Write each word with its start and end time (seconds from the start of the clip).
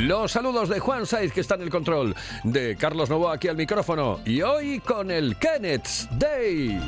Los 0.00 0.32
saludos 0.32 0.68
de 0.68 0.80
Juan 0.80 1.06
Saiz, 1.06 1.32
que 1.32 1.40
está 1.40 1.56
en 1.56 1.62
el 1.62 1.70
control, 1.70 2.14
de 2.44 2.76
Carlos 2.76 3.10
Novoa 3.10 3.34
aquí 3.34 3.48
al 3.48 3.56
micrófono, 3.56 4.20
y 4.24 4.40
hoy 4.42 4.80
con 4.80 5.10
el 5.10 5.36
Kenneth's 5.36 6.08
Day. 6.12 6.78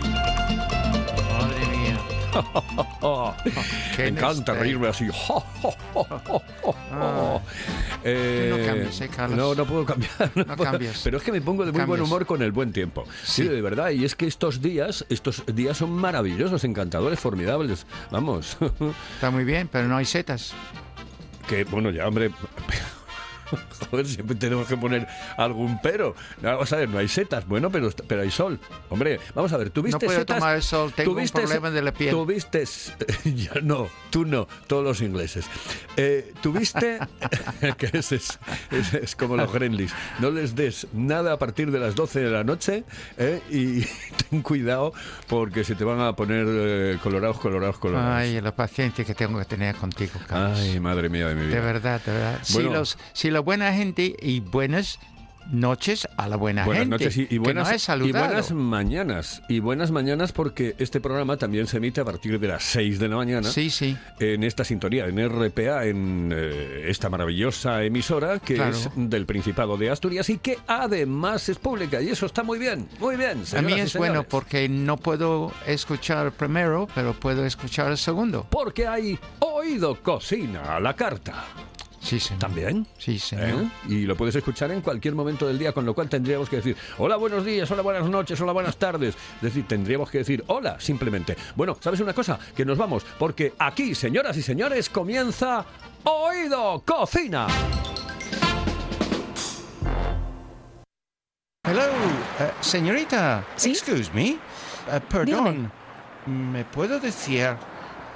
Madre 1.31 1.67
mía. 1.67 1.99
Me 3.99 4.07
encanta 4.09 4.53
Day. 4.53 4.63
reírme 4.63 4.89
así. 4.89 5.09
Ah. 6.95 7.41
Eh, 8.05 8.55
no 8.59 8.67
cambies, 8.67 9.01
¿eh, 9.01 9.09
Carlos? 9.09 9.39
No, 9.39 9.55
no 9.55 9.65
puedo 9.67 9.85
cambiar. 9.87 10.13
no 10.35 10.45
No 10.45 10.57
puedo. 10.57 10.71
cambies. 10.71 11.01
Pero 11.03 11.17
es 11.19 11.23
que 11.23 11.33
me 11.33 11.41
pongo 11.41 11.65
de 11.65 11.73
muy 11.73 11.85
buen 11.85 12.01
humor 12.03 12.27
con 12.27 12.43
el 12.43 12.53
buen 12.53 12.73
tiempo. 12.73 13.05
Sí. 13.25 13.43
Sí. 13.43 13.49
de 13.49 13.61
verdad. 13.63 13.91
Y 13.91 14.05
es 14.05 14.15
que 14.15 14.27
estos 14.27 14.61
días, 14.61 15.05
estos 15.09 15.43
días 15.47 15.77
son 15.79 15.91
maravillosos, 15.93 16.65
encantadores, 16.65 17.19
formidables. 17.19 17.87
Vamos. 18.11 18.57
Está 19.15 19.31
muy 19.31 19.45
bien, 19.45 19.69
pero 19.73 19.89
no 19.89 19.97
hay 19.97 20.05
setas. 20.05 20.53
que, 21.49 21.65
bueno, 21.65 21.91
ya, 21.91 22.07
hombre. 22.07 22.31
Joder, 23.91 24.07
siempre 24.07 24.37
tenemos 24.37 24.67
que 24.67 24.77
poner 24.77 25.07
algún 25.37 25.81
pero. 25.83 26.15
Vamos 26.41 26.73
a 26.73 26.77
ver, 26.77 26.89
no 26.89 26.99
hay 26.99 27.09
setas, 27.09 27.47
bueno, 27.47 27.71
pero, 27.71 27.91
pero 28.07 28.23
hay 28.23 28.31
sol. 28.31 28.59
Hombre, 28.91 29.21
vamos 29.35 29.53
a 29.53 29.57
ver, 29.57 29.71
¿tuviste 29.71 29.97
No 29.97 30.09
puedo 30.09 30.21
setas? 30.21 30.37
tomar 30.39 30.57
el 30.57 30.63
sol, 30.63 30.93
tengo 30.95 31.11
un 31.11 31.17
¿Tuviste 31.17 31.41
problema 31.41 31.71
de 31.71 31.83
la 31.83 31.93
piel. 31.93 32.11
¿Tuviste? 32.11 32.65
Ya 33.25 33.61
no, 33.63 33.89
tú 34.11 34.25
no, 34.25 34.47
todos 34.67 34.85
los 34.85 35.01
ingleses. 35.01 35.47
Eh, 35.97 36.33
¿Tuviste? 36.43 36.99
que 37.79 37.91
ese 37.93 38.17
es, 38.17 38.39
ese 38.71 39.05
es 39.05 39.17
como 39.17 39.37
los 39.37 39.53
gremlins. 39.53 39.93
No 40.19 40.31
les 40.31 40.55
des 40.55 40.87
nada 40.93 41.33
a 41.33 41.39
partir 41.39 41.71
de 41.71 41.79
las 41.79 41.95
12 41.95 42.21
de 42.21 42.31
la 42.31 42.45
noche 42.45 42.85
eh, 43.17 43.41
y 43.51 43.83
ten 44.31 44.43
cuidado 44.43 44.93
porque 45.29 45.65
se 45.65 45.75
te 45.75 45.85
van 45.85 46.01
a 46.01 46.15
poner 46.15 46.47
eh, 46.49 46.99
colorados, 47.03 47.39
colorados, 47.39 47.79
colorados. 47.79 48.11
Ay, 48.15 48.41
la 48.41 48.55
paciencia 48.55 49.05
que 49.05 49.15
tengo 49.15 49.39
que 49.39 49.45
tener 49.45 49.75
contigo, 49.77 50.13
Carlos. 50.27 50.59
Ay, 50.59 50.79
madre 50.81 51.09
mía 51.09 51.29
de 51.29 51.35
mi 51.35 51.47
vida. 51.47 51.57
de 51.57 51.61
verdad, 51.61 52.01
de 52.05 52.13
verdad. 52.13 52.39
Si, 52.43 52.55
Bueno. 52.55 52.71
los, 52.73 52.99
si 53.13 53.31
la 53.31 53.41
buena 53.43 53.73
gente 53.75 54.17
y 54.21 54.41
buenas 54.41 54.99
noches 55.51 56.07
a 56.17 56.29
la 56.29 56.37
buena 56.37 56.65
Buenas 56.65 56.83
gente. 56.85 57.05
noches 57.05 57.17
y, 57.31 57.39
buenas, 57.39 57.89
no 57.89 58.05
he 58.05 58.09
y 58.09 58.13
buenas 58.13 58.53
mañanas. 58.53 59.43
Y 59.49 59.59
buenas 59.61 59.91
mañanas 59.91 60.33
porque 60.33 60.75
este 60.79 61.01
programa 61.01 61.37
también 61.37 61.67
se 61.67 61.79
emite 61.79 62.01
a 62.01 62.05
partir 62.05 62.39
de 62.39 62.49
las 62.49 62.63
6 62.65 62.99
de 62.99 63.09
la 63.09 63.17
mañana. 63.17 63.49
Sí, 63.49 63.71
sí. 63.71 63.97
En 64.21 64.45
esta 64.45 64.65
sintonía, 64.65 65.07
en 65.07 65.19
RPA, 65.29 65.87
en 65.87 66.33
eh, 66.35 66.85
esta 66.89 67.11
maravillosa 67.11 67.83
emisora 67.83 68.39
que 68.39 68.55
Claro. 68.55 68.71
es 68.77 68.89
del 68.95 69.27
Principado 69.27 69.77
de 69.77 69.91
Asturias 69.91 70.29
y 70.31 70.39
que 70.39 70.59
además 70.67 71.49
es 71.49 71.59
pública. 71.59 72.01
Y 72.01 72.09
eso 72.11 72.27
está 72.27 72.43
muy 72.43 72.59
bien, 72.59 72.89
muy 73.01 73.17
bien. 73.17 73.43
A 73.57 73.63
mí 73.63 73.73
es 73.73 73.97
bueno 73.97 74.23
porque 74.25 74.69
no 74.69 74.97
puedo 74.97 75.53
escuchar 75.67 76.33
primero, 76.33 76.87
pero 76.95 77.15
puedo 77.15 77.45
escuchar 77.45 77.91
el 77.91 77.99
segundo. 77.99 78.47
Porque 78.49 78.87
hay 78.87 79.19
Oído 79.41 80.01
Cocina 80.03 80.77
a 80.77 80.81
la 80.81 80.95
carta. 80.95 81.45
Sí, 82.03 82.19
señor. 82.19 82.41
También. 82.41 82.87
Sí, 82.99 83.19
señor. 83.19 83.63
¿Eh? 83.63 83.69
Y 83.89 84.07
lo 84.07 84.17
puedes 84.17 84.35
escuchar 84.35 84.73
en 84.73 84.81
cualquier 84.81 85.15
momento 85.15 85.47
del 85.47 85.59
día, 85.59 85.73
con 85.73 85.87
lo 85.87 85.95
cual 85.95 86.09
tendríamos 86.09 86.49
que 86.49 86.57
decir 86.57 86.77
hola, 86.99 87.17
buenos 87.17 87.45
días, 87.45 87.71
hola, 87.71 87.83
buenas 87.83 88.09
noches, 88.09 88.41
hola, 88.41 88.53
buenas 88.53 88.77
tardes. 88.77 89.15
Es 89.37 89.43
decir, 89.43 89.67
tendríamos 89.69 90.11
que 90.11 90.19
decir 90.19 90.43
hola, 90.49 90.79
simplemente. 90.81 91.37
Bueno, 91.55 91.77
¿sabes 91.81 92.01
una 92.01 92.13
cosa? 92.13 92.39
Que 92.57 92.65
nos 92.65 92.77
vamos, 92.77 93.05
porque 93.19 93.55
aquí, 93.59 93.95
señoras 93.95 94.37
y 94.37 94.43
señores, 94.43 94.89
comienza 94.89 95.65
Oído 96.03 96.83
Cocina. 96.85 97.47
Hello, 101.65 101.83
eh, 102.41 102.51
señorita. 102.61 103.45
¿Sí? 103.55 103.71
Excuse 103.71 104.11
me. 104.13 104.31
Eh, 104.31 104.39
perdón. 105.09 105.71
¿Me 106.27 106.65
puedo 106.65 106.99
decir, 106.99 107.51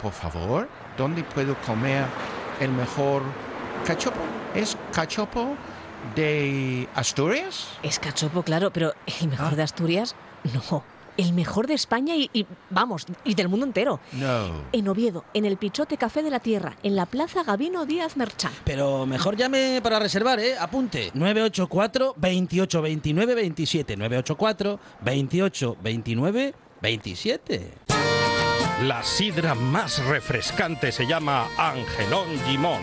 por 0.02 0.12
favor, 0.12 0.68
dónde 0.96 1.22
puedo 1.22 1.54
comer 1.62 2.04
el 2.60 2.70
mejor 2.72 3.22
cachopo? 3.84 4.20
¿Es 4.54 4.76
cachopo 4.92 5.56
de 6.14 6.88
Asturias? 6.94 7.68
Es 7.82 7.98
cachopo, 7.98 8.42
claro, 8.42 8.70
pero 8.72 8.92
el 9.20 9.28
mejor 9.28 9.52
Ah. 9.52 9.56
de 9.56 9.62
Asturias, 9.62 10.14
no. 10.70 10.82
El 11.16 11.32
mejor 11.32 11.66
de 11.66 11.72
España 11.72 12.14
y, 12.14 12.28
y, 12.34 12.44
vamos, 12.68 13.06
y 13.24 13.34
del 13.34 13.48
mundo 13.48 13.64
entero. 13.64 14.00
No. 14.12 14.50
En 14.72 14.86
Oviedo, 14.86 15.24
en 15.32 15.46
el 15.46 15.56
Pichote 15.56 15.96
Café 15.96 16.22
de 16.22 16.28
la 16.30 16.40
Tierra, 16.40 16.76
en 16.82 16.94
la 16.94 17.06
Plaza 17.06 17.42
Gabino 17.42 17.86
Díaz 17.86 18.18
Merchán. 18.18 18.52
Pero 18.64 19.06
mejor 19.06 19.34
llame 19.34 19.80
para 19.82 19.98
reservar, 19.98 20.38
¿eh? 20.40 20.56
Apunte. 20.58 21.10
984 21.14 22.14
28 22.18 22.82
29 22.82 23.34
27. 23.34 23.96
984 23.96 24.78
28 25.00 25.76
29 25.82 26.54
27. 26.82 27.72
La 28.82 29.02
sidra 29.02 29.54
más 29.54 30.04
refrescante 30.04 30.92
se 30.92 31.06
llama 31.06 31.48
Angelón 31.56 32.26
Gimón. 32.46 32.82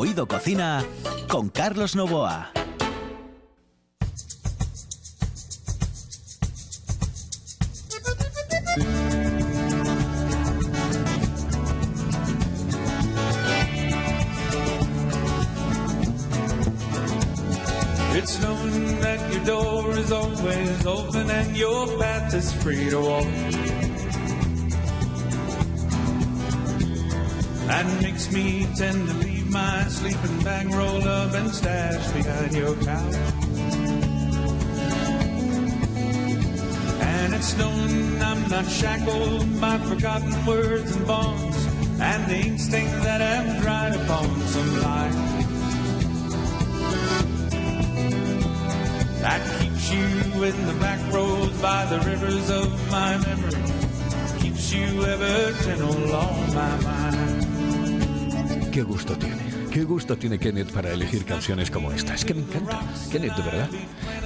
Oído 0.00 0.28
Cocina 0.28 0.84
con 1.26 1.48
Carlos 1.48 1.96
Novoa. 1.96 2.52
It's 18.14 18.40
known 18.40 19.00
that 19.00 19.32
your 19.32 19.44
door 19.44 19.98
is 19.98 20.12
always 20.12 20.86
open 20.86 21.28
and 21.28 21.56
your 21.56 21.98
path 21.98 22.34
is 22.34 22.52
free 22.62 22.88
to 22.90 23.00
walk. 23.00 23.24
That 27.66 27.86
makes 28.00 28.30
me 28.30 28.68
tend 28.76 29.08
to 29.08 29.14
leave 29.14 29.37
my 29.50 29.84
sleeping 29.88 30.42
bag 30.42 30.72
rolled 30.74 31.06
up 31.06 31.32
and 31.34 31.50
stashed 31.54 32.14
behind 32.14 32.54
your 32.54 32.74
couch. 32.76 33.14
And 37.00 37.34
it's 37.34 37.56
known 37.56 38.22
I'm 38.22 38.48
not 38.48 38.66
shackled 38.66 39.60
by 39.60 39.78
forgotten 39.78 40.46
words 40.46 40.94
and 40.94 41.06
bonds 41.06 41.66
and 42.00 42.30
the 42.30 42.36
instincts 42.36 43.02
that 43.04 43.20
I've 43.20 43.62
dried 43.62 43.94
upon 43.96 44.40
some 44.42 44.82
life. 44.82 45.14
That 49.20 49.60
keeps 49.60 49.92
you 49.92 50.44
in 50.44 50.66
the 50.66 50.74
back 50.74 51.12
roads 51.12 51.60
by 51.60 51.86
the 51.86 51.98
rivers 52.00 52.50
of 52.50 52.90
my 52.90 53.18
memory. 53.18 53.62
Keeps 54.40 54.72
you 54.72 55.02
ever 55.04 55.52
gentle 55.64 56.14
on 56.14 56.54
my 56.54 56.80
mind. 56.82 57.07
Qué 58.78 58.84
gusto 58.84 59.18
tiene, 59.18 59.42
qué 59.72 59.82
gusto 59.82 60.16
tiene 60.16 60.38
Kenneth 60.38 60.70
para 60.70 60.92
elegir 60.92 61.24
canciones 61.24 61.68
como 61.68 61.90
esta. 61.90 62.14
Es 62.14 62.24
que 62.24 62.32
me 62.32 62.42
encanta. 62.42 62.80
Kenneth, 63.10 63.34
de 63.34 63.42
verdad. 63.42 63.68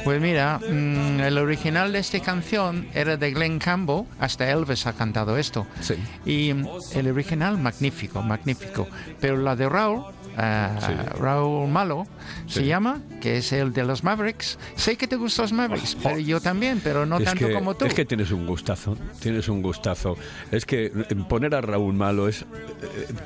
Pues 0.05 0.21
mira, 0.21 0.59
mm, 0.59 1.21
el 1.21 1.39
original 1.39 1.91
de 1.91 2.01
esta 2.01 2.21
canción 2.21 2.87
era 2.93 3.17
de 3.17 3.31
Glenn 3.33 3.59
Campbell, 3.59 4.03
hasta 4.21 4.51
Elvis 4.51 4.87
ha 4.87 4.93
cantado 4.93 5.39
esto. 5.39 5.67
Sí. 5.81 5.95
Y 6.27 6.53
mm, 6.53 6.67
el 6.97 7.09
original, 7.09 7.57
magnífico, 7.57 8.21
magnífico. 8.21 8.87
Pero 9.23 9.39
la 9.39 9.57
de 9.57 9.71
Raúl, 9.71 10.05
ah, 10.37 10.77
Sí. 10.87 10.93
Raúl 11.19 11.71
Malo, 11.71 12.07
Sí. 12.47 12.55
se 12.61 12.67
llama, 12.67 13.01
que 13.23 13.39
es 13.39 13.53
el 13.55 13.73
de 13.73 13.85
los 13.85 14.05
Mavericks. 14.05 14.59
Sé 14.77 14.97
que 14.99 15.07
te 15.09 15.17
gustan 15.17 15.45
los 15.45 15.53
Mavericks, 15.55 15.97
pero 16.03 16.19
yo 16.19 16.43
también, 16.43 16.83
pero 16.85 17.07
no 17.07 17.19
tanto 17.21 17.47
que, 17.49 17.55
como 17.55 17.75
tú. 17.75 17.87
Es 17.87 17.95
que 17.95 18.05
tienes 18.05 18.31
un 18.33 18.47
gustazo, 18.47 18.99
tienes 19.19 19.49
un 19.49 19.63
gustazo. 19.63 20.19
Es 20.51 20.67
que 20.67 20.93
eh, 20.95 21.15
poner 21.27 21.55
a 21.55 21.63
Raúl 21.63 21.95
Malo 21.95 22.29
es 22.29 22.43
eh, 22.43 22.47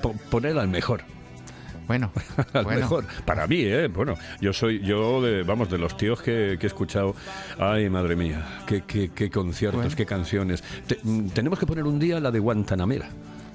po- 0.01 0.15
poner 0.31 0.57
al 0.57 0.69
mejor. 0.69 1.03
Bueno, 1.87 2.11
al 2.53 2.65
bueno. 2.65 2.81
mejor. 2.81 3.05
Para 3.25 3.47
mí, 3.47 3.61
¿eh? 3.61 3.89
Bueno, 3.89 4.15
yo 4.41 4.53
soy, 4.53 4.81
yo, 4.81 5.23
de, 5.23 5.43
vamos, 5.43 5.71
de 5.71 5.79
los 5.79 5.97
tíos 5.97 6.21
que, 6.23 6.57
que 6.59 6.67
he 6.67 6.69
escuchado. 6.69 7.15
Ay, 7.59 7.89
madre 7.89 8.17
mía, 8.17 8.63
qué, 8.67 8.83
qué, 8.87 9.11
qué 9.15 9.31
conciertos, 9.31 9.81
Bueno. 9.83 9.97
qué 9.97 10.07
canciones. 10.07 10.63
Te- 10.87 10.99
mm, 11.03 11.29
tenemos 11.29 11.59
que 11.59 11.67
poner 11.67 11.85
un 11.85 11.99
día 11.99 12.19
la 12.21 12.31
de 12.31 12.39
Guantanamera, 12.41 13.09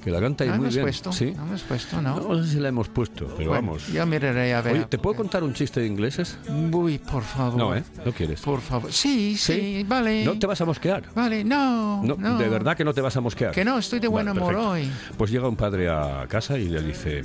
que 0.04 0.10
la 0.12 0.20
canta 0.20 0.46
y 0.46 0.48
¿La 0.48 0.56
muy 0.56 0.64
hemos 0.66 0.74
bien. 0.76 0.86
puesto? 0.86 1.12
Sí. 1.12 1.34
¿La 1.36 1.44
hemos 1.44 1.62
puesto? 1.62 2.02
No. 2.02 2.20
No 2.20 2.44
sé 2.44 2.50
si 2.54 2.60
la 2.60 2.70
hemos 2.70 2.88
puesto, 2.90 3.26
pero 3.38 3.50
Bueno, 3.50 3.52
vamos. 3.68 3.88
Yo 3.88 4.06
miraré 4.06 4.54
a 4.54 4.62
ver. 4.62 4.74
Oye, 4.74 4.86
¿te 4.86 4.98
puedo 4.98 5.14
porque- 5.16 5.18
contar 5.30 5.44
un 5.44 5.54
chiste 5.54 5.82
de 5.82 5.88
ingleses? 5.88 6.38
Uy, 6.72 6.98
por 6.98 7.24
favor. 7.24 7.58
No, 7.58 7.76
¿eh? 7.76 7.84
No 8.06 8.12
quieres. 8.12 8.42
Por 8.42 8.62
favor. 8.62 8.92
Sí, 8.92 9.36
sí, 9.38 9.86
vale. 9.88 10.24
No 10.26 10.40
te 10.40 10.48
vas 10.48 10.60
a 10.62 10.66
mosquear. 10.66 11.04
Vale, 11.14 11.44
no, 11.44 12.02
No, 12.04 12.16
no. 12.18 12.38
de 12.40 12.48
verdad 12.50 12.76
que 12.78 12.84
no 12.86 12.94
te 12.94 13.02
vas 13.02 13.16
a 13.18 13.22
mosquear. 13.22 13.52
Que 13.52 13.64
no, 13.66 13.78
estoy 13.78 14.00
de 14.00 14.08
buen 14.08 14.26
Vale, 14.26 14.40
humor 14.40 14.56
hoy. 14.56 14.90
Pues 15.18 15.30
llega 15.30 15.48
un 15.48 15.56
padre 15.58 15.90
a 15.90 16.26
casa 16.28 16.58
y 16.58 16.70
le 16.70 16.82
dice, 16.82 17.24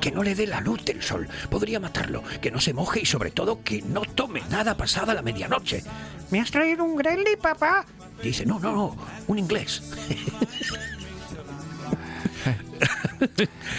Que 0.00 0.12
no 0.12 0.22
le 0.22 0.34
dé 0.34 0.46
la 0.46 0.60
luz 0.60 0.84
del 0.84 1.02
sol. 1.02 1.28
Podría 1.50 1.80
matarlo. 1.80 2.22
Que 2.40 2.50
no 2.50 2.60
se 2.60 2.72
moje 2.72 3.00
y 3.00 3.06
sobre 3.06 3.30
todo 3.30 3.62
que 3.62 3.82
no 3.82 4.02
tome 4.02 4.42
nada 4.50 4.76
pasada 4.76 5.14
la 5.14 5.22
medianoche. 5.22 5.82
¿Me 6.30 6.40
has 6.40 6.50
traído 6.50 6.84
un 6.84 6.96
Gremlin, 6.96 7.38
papá? 7.40 7.84
Dice, 8.22 8.44
no, 8.44 8.58
no, 8.58 8.72
no, 8.72 8.96
un 9.26 9.38
inglés. 9.38 9.82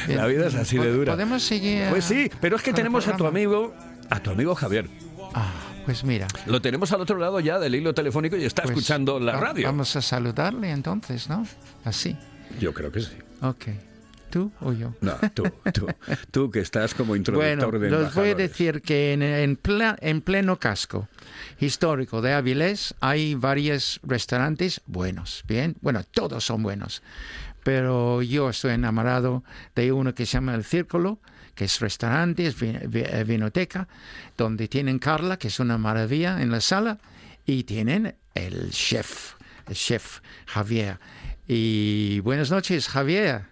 la 0.07 0.25
vida 0.27 0.47
es 0.47 0.55
así 0.55 0.77
de 0.77 0.91
dura. 0.91 1.13
Podemos 1.13 1.43
seguir. 1.43 1.87
Pues 1.89 2.05
sí, 2.05 2.29
pero 2.39 2.55
es 2.55 2.61
que 2.61 2.73
tenemos 2.73 3.07
a 3.07 3.17
tu 3.17 3.25
amigo, 3.25 3.73
a 4.09 4.19
tu 4.19 4.31
amigo 4.31 4.55
Javier. 4.55 4.89
Ah, 5.33 5.51
pues 5.85 6.03
mira. 6.03 6.27
Lo 6.45 6.61
tenemos 6.61 6.91
al 6.91 7.01
otro 7.01 7.17
lado 7.17 7.39
ya 7.39 7.59
del 7.59 7.75
hilo 7.75 7.93
telefónico 7.93 8.37
y 8.37 8.45
está 8.45 8.63
pues 8.63 8.71
escuchando 8.71 9.19
la 9.19 9.39
radio. 9.39 9.67
Vamos 9.67 9.95
a 9.95 10.01
saludarle 10.01 10.71
entonces, 10.71 11.29
¿no? 11.29 11.45
Así. 11.83 12.17
Yo 12.59 12.73
creo 12.73 12.91
que 12.91 13.01
sí. 13.01 13.11
Ok. 13.41 13.67
¿Tú 14.29 14.51
o 14.61 14.73
yo? 14.73 14.93
No, 15.01 15.15
tú, 15.33 15.43
tú, 15.73 15.87
tú 16.31 16.51
que 16.51 16.59
estás 16.59 16.93
como 16.93 17.09
Bueno, 17.09 17.17
introductor 17.19 17.79
de 17.79 17.89
les 17.89 18.13
voy 18.13 18.29
a 18.29 18.35
decir 18.35 18.81
que 18.81 19.13
en, 19.13 19.23
en 19.23 19.55
pla- 19.55 19.97
en 20.01 20.21
pleno 20.21 20.57
casco 20.59 21.07
histórico 21.59 22.21
de 22.21 22.33
Avilés 22.33 22.93
hay 22.99 23.35
varios 23.35 23.99
restaurantes 24.03 24.81
buenos, 24.85 25.43
bien, 25.47 25.75
bueno, 25.81 26.03
todos 26.03 26.45
son 26.45 26.63
buenos, 26.63 27.01
pero 27.63 28.21
yo 28.21 28.49
estoy 28.49 28.73
enamorado 28.73 29.43
de 29.75 29.91
uno 29.91 30.13
que 30.13 30.25
se 30.25 30.33
llama 30.33 30.55
El 30.55 30.63
Círculo, 30.63 31.19
que 31.55 31.65
es 31.65 31.79
restaurante, 31.81 32.45
es 32.47 32.55
eh, 32.61 33.23
vinoteca, 33.27 33.87
donde 34.37 34.67
tienen 34.69 34.97
Carla, 34.99 35.37
que 35.37 35.49
es 35.49 35.59
una 35.59 35.77
maravilla 35.77 36.41
en 36.41 36.51
la 36.51 36.61
sala, 36.61 36.99
y 37.45 37.63
tienen 37.63 38.15
el 38.35 38.69
chef, 38.71 39.33
el 39.67 39.75
chef 39.75 40.21
Javier. 40.45 40.99
Y 41.47 42.19
buenas 42.21 42.49
noches, 42.51 42.87
Javier. 42.87 43.48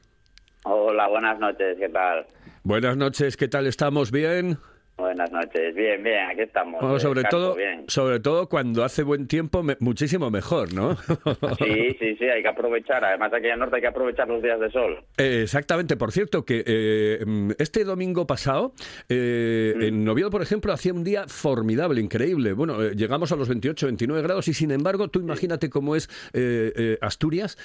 Buenas 1.06 1.40
noches, 1.40 1.78
¿qué 1.78 1.90
tal? 1.90 2.26
Buenas 2.64 2.98
noches, 2.98 3.38
¿qué 3.38 3.48
tal 3.48 3.68
estamos? 3.68 4.12
¿Bien? 4.12 4.58
Buenas 4.98 5.32
noches, 5.32 5.76
bien, 5.76 6.02
bien, 6.04 6.26
aquí 6.32 6.42
estamos. 6.42 6.82
Bueno, 6.82 7.00
sobre 7.00 7.24
todo, 7.26 7.56
Bien. 7.56 7.84
sobre 7.88 8.20
todo 8.20 8.50
cuando 8.50 8.84
hace 8.84 9.04
buen 9.04 9.28
tiempo, 9.28 9.62
me- 9.62 9.78
muchísimo 9.80 10.32
mejor, 10.32 10.74
¿no? 10.74 10.98
Sí, 11.60 11.96
sí, 12.00 12.16
sí, 12.18 12.26
hay 12.26 12.42
que 12.42 12.48
aprovechar. 12.48 13.06
Además, 13.06 13.32
aquí 13.32 13.46
en 13.46 13.54
el 13.54 13.60
norte 13.60 13.76
hay 13.76 13.82
que 13.84 13.88
aprovechar 13.90 14.28
los 14.28 14.42
días 14.42 14.60
de 14.60 14.72
sol. 14.72 14.98
Eh, 15.18 15.42
Exactamente, 15.44 15.98
por 15.98 16.12
cierto, 16.12 16.44
que 16.46 16.64
eh, 16.66 17.24
mm, 17.26 17.52
este 17.60 17.84
domingo 17.84 18.26
pasado, 18.26 18.74
eh, 19.08 19.76
en 19.82 20.08
Oviedo, 20.10 20.32
por 20.32 20.42
ejemplo, 20.42 20.74
hacía 20.74 20.94
un 20.94 21.04
día 21.04 21.26
formidable, 21.28 22.02
increíble. 22.02 22.54
Bueno, 22.54 22.82
eh, 22.84 22.96
llegamos 22.96 23.32
a 23.32 23.36
los 23.36 23.48
28, 23.50 23.86
29 23.86 24.24
grados 24.24 24.48
y 24.48 24.54
sin 24.56 24.72
embargo, 24.72 25.10
tú 25.10 25.20
imagínate 25.20 25.70
cómo 25.70 25.96
es 25.96 26.08
eh, 26.34 26.74
eh, 26.76 26.98
Asturias, 27.02 27.56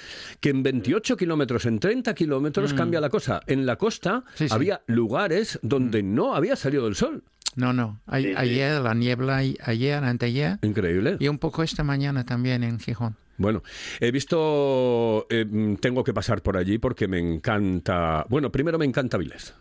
que 0.40 0.50
en 0.50 0.62
28 0.62 1.17
kilómetros, 1.17 1.64
en 1.64 1.78
30 1.78 2.14
kilómetros 2.14 2.75
cambia 2.75 3.00
la 3.00 3.08
cosa. 3.08 3.40
En 3.46 3.64
la 3.64 3.76
costa 3.76 4.25
Sí, 4.35 4.49
sí. 4.49 4.55
había 4.55 4.82
lugares 4.87 5.58
donde 5.62 6.02
no 6.02 6.35
había 6.35 6.56
salido 6.56 6.87
el 6.88 6.94
sol. 6.94 7.21
No, 7.54 7.72
no. 7.72 8.00
A-. 8.06 8.16
Ayer 8.16 8.81
la 8.81 8.94
niebla, 8.94 9.43
ayer, 9.64 10.04
anteayer, 10.04 10.58
Increíble. 10.62 11.16
y 11.20 11.28
un 11.28 11.38
poco 11.38 11.62
esta 11.62 11.84
mañana 11.84 12.25
también 12.25 12.62
en 12.64 12.78
Gijón. 12.78 13.16
Bueno, 13.38 13.62
he 13.99 14.10
visto, 14.10 15.26
eh, 15.31 15.44
mm, 15.44 15.76
tengo 15.76 16.04
que 16.04 16.12
pasar 16.14 16.43
por 16.43 16.56
allí 16.56 16.78
porque 16.78 17.08
me 17.08 17.19
encanta, 17.19 18.25
bueno, 18.28 18.52
primero 18.52 18.78
me 18.78 18.84
encanta 18.84 19.16
Avilés. 19.16 19.54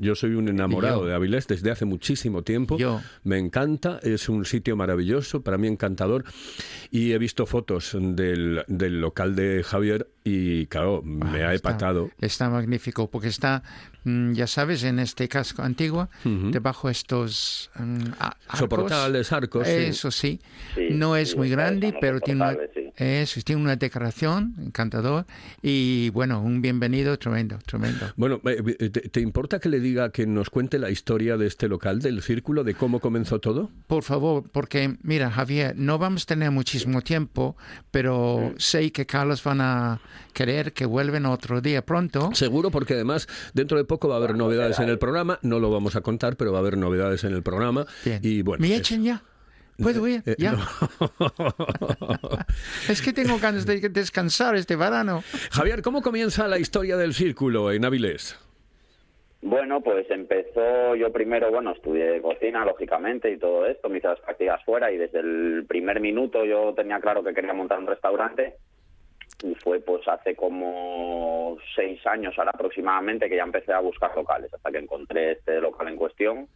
Yo 0.00 0.14
soy 0.14 0.34
un 0.34 0.48
enamorado 0.48 1.02
yo. 1.02 1.06
de 1.06 1.14
Avilés 1.14 1.46
desde 1.46 1.70
hace 1.70 1.84
muchísimo 1.84 2.42
tiempo. 2.42 2.78
Yo. 2.78 3.00
Me 3.22 3.38
encanta, 3.38 4.00
es 4.02 4.28
un 4.28 4.44
sitio 4.46 4.74
maravilloso, 4.74 5.42
para 5.42 5.58
mí 5.58 5.68
encantador. 5.68 6.24
Y 6.90 7.12
he 7.12 7.18
visto 7.18 7.44
fotos 7.46 7.94
del, 7.94 8.64
del 8.66 9.00
local 9.00 9.36
de 9.36 9.62
Javier 9.62 10.08
y, 10.24 10.66
claro, 10.66 11.02
me 11.04 11.44
ha 11.44 11.50
Ah, 11.50 11.54
Está- 11.54 11.70
epatado. 11.70 12.10
Está 12.20 12.48
magnífico 12.50 13.10
porque 13.10 13.28
está, 13.28 13.62
mm, 14.04 14.32
ya 14.32 14.46
sabes, 14.46 14.82
en 14.84 14.98
este 14.98 15.28
casco 15.28 15.62
antiguo, 15.62 16.08
debajo 16.24 16.88
estos 16.90 17.70
a- 17.74 18.28
arcos. 18.48 18.58
Soportales, 18.58 19.32
arcos. 19.32 19.68
Eso 19.68 20.10
sí. 20.10 20.40
Sí, 20.74 20.88
no 20.92 21.14
es 21.16 21.30
sí, 21.32 21.36
muy 21.36 21.50
grande, 21.50 21.94
pero 22.00 22.20
tiene 22.20 22.42
una, 22.42 22.56
sí. 23.00 23.04
eso, 23.38 23.40
tiene 23.44 23.62
una 23.62 23.76
decoración 23.76 24.54
encantador 24.60 25.26
y, 25.62 26.10
bueno, 26.10 26.40
un 26.40 26.62
bienvenido 26.62 27.18
tremendo, 27.18 27.58
tremendo. 27.66 28.06
Bueno, 28.16 28.40
eh, 28.44 28.62
eh, 28.78 28.90
¿te, 28.90 29.00
te 29.08 29.20
importa 29.20 29.58
que 29.58 29.68
le 29.68 29.80
diga 29.80 30.10
que 30.10 30.26
nos 30.26 30.50
cuente 30.50 30.78
la 30.78 30.90
historia 30.90 31.36
de 31.36 31.46
este 31.46 31.68
local, 31.68 32.00
del 32.00 32.22
círculo, 32.22 32.64
de 32.64 32.74
cómo 32.74 33.00
comenzó 33.00 33.38
todo? 33.40 33.70
Por 33.86 34.02
favor, 34.04 34.44
porque 34.50 34.96
mira, 35.02 35.30
Javier, 35.30 35.74
no 35.76 35.98
vamos 35.98 36.22
a 36.22 36.26
tener 36.26 36.50
muchísimo 36.50 37.02
tiempo, 37.02 37.56
pero 37.90 38.52
sé 38.58 38.90
que 38.92 39.06
Carlos 39.06 39.42
van 39.44 39.60
a 39.60 40.00
querer 40.32 40.72
que 40.72 40.86
vuelvan 40.86 41.26
otro 41.26 41.60
día 41.60 41.84
pronto. 41.84 42.30
Seguro, 42.34 42.70
porque 42.70 42.94
además 42.94 43.28
dentro 43.54 43.78
de 43.78 43.84
poco 43.84 44.08
va 44.08 44.14
a 44.14 44.18
haber 44.18 44.36
novedades 44.36 44.78
en 44.78 44.88
el 44.88 44.98
programa. 44.98 45.38
No 45.42 45.58
lo 45.58 45.70
vamos 45.70 45.96
a 45.96 46.00
contar, 46.00 46.36
pero 46.36 46.52
va 46.52 46.58
a 46.58 46.60
haber 46.60 46.76
novedades 46.76 47.24
en 47.24 47.32
el 47.32 47.42
programa. 47.42 47.86
Bien. 48.04 48.20
Y 48.22 48.42
bueno. 48.42 48.62
¿Me 48.62 48.72
es- 48.74 48.80
echen 48.80 49.02
ya? 49.04 49.22
¿Puedo 49.82 50.06
ir? 50.06 50.22
eh, 50.26 50.34
ya. 50.38 50.52
no. 50.52 50.58
Es 52.88 53.02
que 53.02 53.12
tengo 53.12 53.38
ganas 53.38 53.66
de 53.66 53.88
descansar 53.88 54.56
este 54.56 54.76
verano. 54.76 55.22
Javier, 55.50 55.82
¿cómo 55.82 56.02
comienza 56.02 56.48
la 56.48 56.58
historia 56.58 56.96
del 56.96 57.14
círculo 57.14 57.72
en 57.72 57.84
Avilés? 57.84 58.38
Bueno, 59.42 59.80
pues 59.80 60.10
empezó 60.10 60.94
yo 60.96 61.10
primero, 61.12 61.50
bueno, 61.50 61.72
estudié 61.72 62.20
cocina, 62.20 62.64
lógicamente, 62.64 63.30
y 63.30 63.38
todo 63.38 63.64
esto, 63.66 63.88
me 63.88 63.98
hice 63.98 64.08
las 64.08 64.20
prácticas 64.20 64.62
fuera 64.64 64.92
y 64.92 64.98
desde 64.98 65.20
el 65.20 65.64
primer 65.66 66.00
minuto 66.00 66.44
yo 66.44 66.74
tenía 66.74 67.00
claro 67.00 67.24
que 67.24 67.32
quería 67.32 67.54
montar 67.54 67.78
un 67.78 67.86
restaurante 67.86 68.56
y 69.42 69.54
fue 69.54 69.80
pues 69.80 70.06
hace 70.06 70.36
como 70.36 71.56
seis 71.74 72.06
años 72.06 72.34
ahora 72.36 72.50
aproximadamente 72.52 73.28
que 73.28 73.36
ya 73.36 73.44
empecé 73.44 73.72
a 73.72 73.80
buscar 73.80 74.14
locales 74.14 74.52
hasta 74.52 74.70
que 74.70 74.78
encontré 74.78 75.32
este 75.32 75.60
local 75.60 75.88
en 75.88 75.96
cuestión 75.96 76.48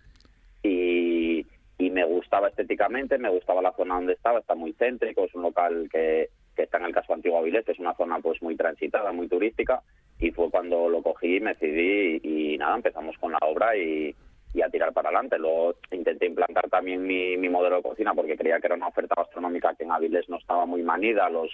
me 1.94 2.04
gustaba 2.04 2.48
estéticamente, 2.48 3.18
me 3.18 3.30
gustaba 3.30 3.62
la 3.62 3.72
zona 3.72 3.94
donde 3.94 4.14
estaba, 4.14 4.40
está 4.40 4.56
muy 4.56 4.72
céntrico, 4.72 5.24
es 5.24 5.34
un 5.34 5.42
local 5.42 5.88
que, 5.90 6.28
está 6.56 6.78
en 6.78 6.86
el 6.86 6.94
casco 6.94 7.14
antiguo 7.14 7.38
Avilés, 7.38 7.64
que 7.64 7.72
es 7.72 7.78
una 7.78 7.94
zona 7.94 8.18
pues 8.18 8.42
muy 8.42 8.56
transitada, 8.56 9.12
muy 9.12 9.28
turística 9.28 9.80
y 10.18 10.32
fue 10.32 10.50
cuando 10.50 10.88
lo 10.88 11.02
cogí, 11.02 11.38
me 11.38 11.54
decidí 11.54 12.20
y, 12.22 12.58
nada, 12.58 12.74
empezamos 12.74 13.16
con 13.18 13.30
la 13.30 13.38
obra 13.42 13.76
y, 13.76 14.14
a 14.64 14.70
tirar 14.70 14.92
para 14.92 15.08
adelante. 15.08 15.38
Luego 15.38 15.74
intenté 15.90 16.26
implantar 16.26 16.68
también 16.68 17.04
mi, 17.04 17.36
modelo 17.48 17.76
de 17.76 17.82
cocina 17.82 18.12
porque 18.14 18.36
creía 18.36 18.60
que 18.60 18.66
era 18.66 18.76
una 18.76 18.88
oferta 18.88 19.14
gastronómica 19.16 19.74
que 19.74 19.84
en 19.84 19.92
Avilés 19.92 20.28
no 20.28 20.38
estaba 20.38 20.64
muy 20.66 20.82
manida, 20.82 21.28
los, 21.28 21.50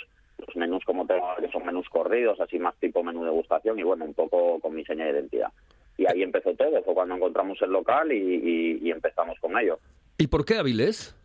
menús 0.54 0.84
como 0.84 1.06
tengo 1.06 1.34
que 1.38 1.48
son 1.48 1.66
menús 1.66 1.88
corridos, 1.88 2.40
así 2.40 2.58
más 2.58 2.74
tipo 2.76 3.02
menú 3.02 3.24
degustación 3.24 3.78
y 3.78 3.82
bueno, 3.82 4.04
un 4.06 4.14
poco 4.14 4.58
con 4.60 4.74
mi 4.74 4.84
seña 4.84 5.04
de 5.04 5.12
identidad. 5.12 5.52
Y 5.98 6.06
ahí 6.06 6.22
empezó 6.22 6.54
todo, 6.54 6.82
fue 6.82 6.94
cuando 6.94 7.14
encontramos 7.14 7.60
el 7.62 7.70
local 7.70 8.10
y 8.12 8.90
empezamos 8.90 9.38
con 9.38 9.58
ello. 9.58 9.78
¿Y 10.20 10.26
por 10.26 10.44
qué 10.44 10.58
Avilés? 10.58 11.16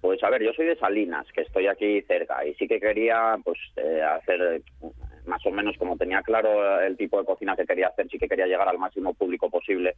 Pues 0.00 0.22
a 0.22 0.30
ver, 0.30 0.44
yo 0.44 0.52
soy 0.52 0.66
de 0.66 0.76
Salinas, 0.76 1.26
que 1.34 1.40
estoy 1.40 1.66
aquí 1.66 2.00
cerca, 2.02 2.46
y 2.46 2.54
sí 2.54 2.68
que 2.68 2.78
quería 2.78 3.36
pues 3.42 3.58
eh, 3.74 4.00
hacer 4.00 4.62
más 5.26 5.44
o 5.44 5.50
menos 5.50 5.76
como 5.76 5.96
tenía 5.96 6.22
claro 6.22 6.80
el 6.80 6.96
tipo 6.96 7.18
de 7.18 7.26
cocina 7.26 7.56
que 7.56 7.66
quería 7.66 7.88
hacer, 7.88 8.08
sí 8.08 8.16
que 8.16 8.28
quería 8.28 8.46
llegar 8.46 8.68
al 8.68 8.78
máximo 8.78 9.12
público 9.12 9.50
posible 9.50 9.96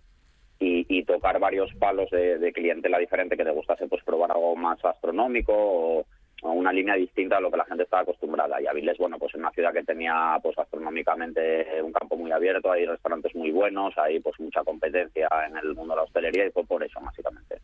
y, 0.59 1.05
tocar 1.05 1.39
varios 1.39 1.73
palos 1.75 2.11
de, 2.11 2.39
de 2.39 2.53
clientela 2.53 2.99
diferente 2.99 3.37
que 3.37 3.45
te 3.45 3.51
gustase 3.51 3.89
pues 3.89 4.03
probar 4.05 4.31
algo 4.31 4.57
más 4.57 4.81
gastronómico 4.81 5.53
o, 5.53 6.01
o 6.01 6.07
una 6.43 6.73
línea 6.73 6.95
distinta 6.95 7.37
a 7.37 7.41
lo 7.41 7.51
que 7.51 7.57
la 7.57 7.65
gente 7.65 7.85
estaba 7.85 8.03
acostumbrada. 8.03 8.61
Y 8.61 8.67
Avilés, 8.67 8.99
bueno, 8.99 9.19
pues 9.19 9.35
en 9.35 9.41
una 9.41 9.51
ciudad 9.51 9.73
que 9.73 9.85
tenía 9.85 10.39
pues 10.43 10.57
gastronómicamente 10.57 11.83
un 11.83 11.93
campo 11.93 12.17
muy 12.17 12.33
abierto, 12.33 12.73
hay 12.73 12.87
restaurantes 12.87 13.35
muy 13.35 13.51
buenos, 13.51 13.97
hay 13.99 14.21
pues 14.21 14.39
mucha 14.41 14.63
competencia 14.65 15.29
en 15.49 15.57
el 15.57 15.75
mundo 15.75 15.95
de 15.95 15.97
la 15.97 16.03
hostelería 16.05 16.47
y 16.47 16.51
fue 16.51 16.65
por 16.65 16.83
eso 16.83 17.01
básicamente. 17.01 17.61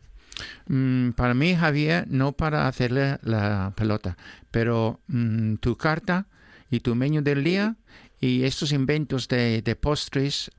Mm, 0.67 1.11
para 1.11 1.33
mí, 1.33 1.55
Javier, 1.55 2.05
no 2.07 2.33
para 2.33 2.67
hacerle 2.67 3.17
la 3.23 3.73
pelota, 3.75 4.17
pero 4.51 4.99
mm, 5.07 5.55
tu 5.55 5.75
carta 5.77 6.25
y 6.69 6.81
tu 6.81 6.95
menú 6.95 7.21
del 7.21 7.43
día 7.43 7.75
y 8.19 8.43
estos 8.43 8.71
inventos 8.71 9.27
de, 9.27 9.61
de 9.61 9.75
postres 9.75 10.51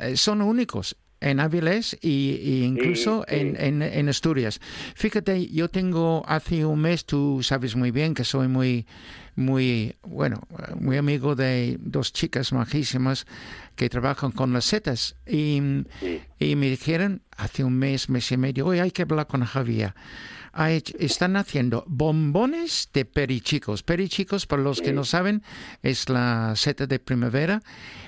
eh, 0.00 0.16
son 0.16 0.42
únicos 0.42 0.96
en 1.20 1.40
Avilés 1.40 1.96
y, 2.00 2.38
y 2.42 2.64
incluso 2.64 3.24
Sí, 3.28 3.34
sí. 3.36 3.40
En, 3.40 3.56
en, 3.60 3.82
en 3.82 4.08
Asturias. 4.08 4.60
Fíjate, 4.94 5.46
yo 5.48 5.68
tengo 5.68 6.22
hace 6.26 6.64
un 6.64 6.80
mes, 6.80 7.04
tú 7.06 7.42
sabes 7.42 7.76
muy 7.76 7.90
bien 7.90 8.14
que 8.14 8.24
soy 8.24 8.48
muy 8.48 8.86
muy, 9.36 9.96
bueno, 10.02 10.42
muy 10.78 10.96
amigo 10.96 11.34
de 11.34 11.76
dos 11.80 12.12
chicas 12.12 12.52
majísimas 12.52 13.26
que 13.74 13.88
trabajan 13.88 14.30
con 14.30 14.52
las 14.52 14.64
setas. 14.64 15.16
Y, 15.26 15.60
y 16.38 16.56
me 16.56 16.70
dijeron 16.70 17.22
hace 17.36 17.64
un 17.64 17.76
mes, 17.76 18.08
mes 18.08 18.30
y 18.30 18.36
medio, 18.36 18.66
hoy 18.66 18.78
hay 18.78 18.90
que 18.90 19.02
hablar 19.02 19.26
con 19.26 19.44
Javier. 19.44 19.94
Ha 20.54 20.70
hecho- 20.70 20.94
están 20.98 21.36
haciendo 21.36 21.84
bombones 21.86 22.88
de 22.92 23.04
perichicos. 23.04 23.82
Perichicos, 23.82 24.46
para 24.46 24.62
los 24.62 24.80
que 24.80 24.92
no 24.92 25.04
saben, 25.04 25.42
es 25.82 26.08
la 26.08 26.52
seta 26.56 26.86
de 26.86 26.98
primavera, 26.98 27.60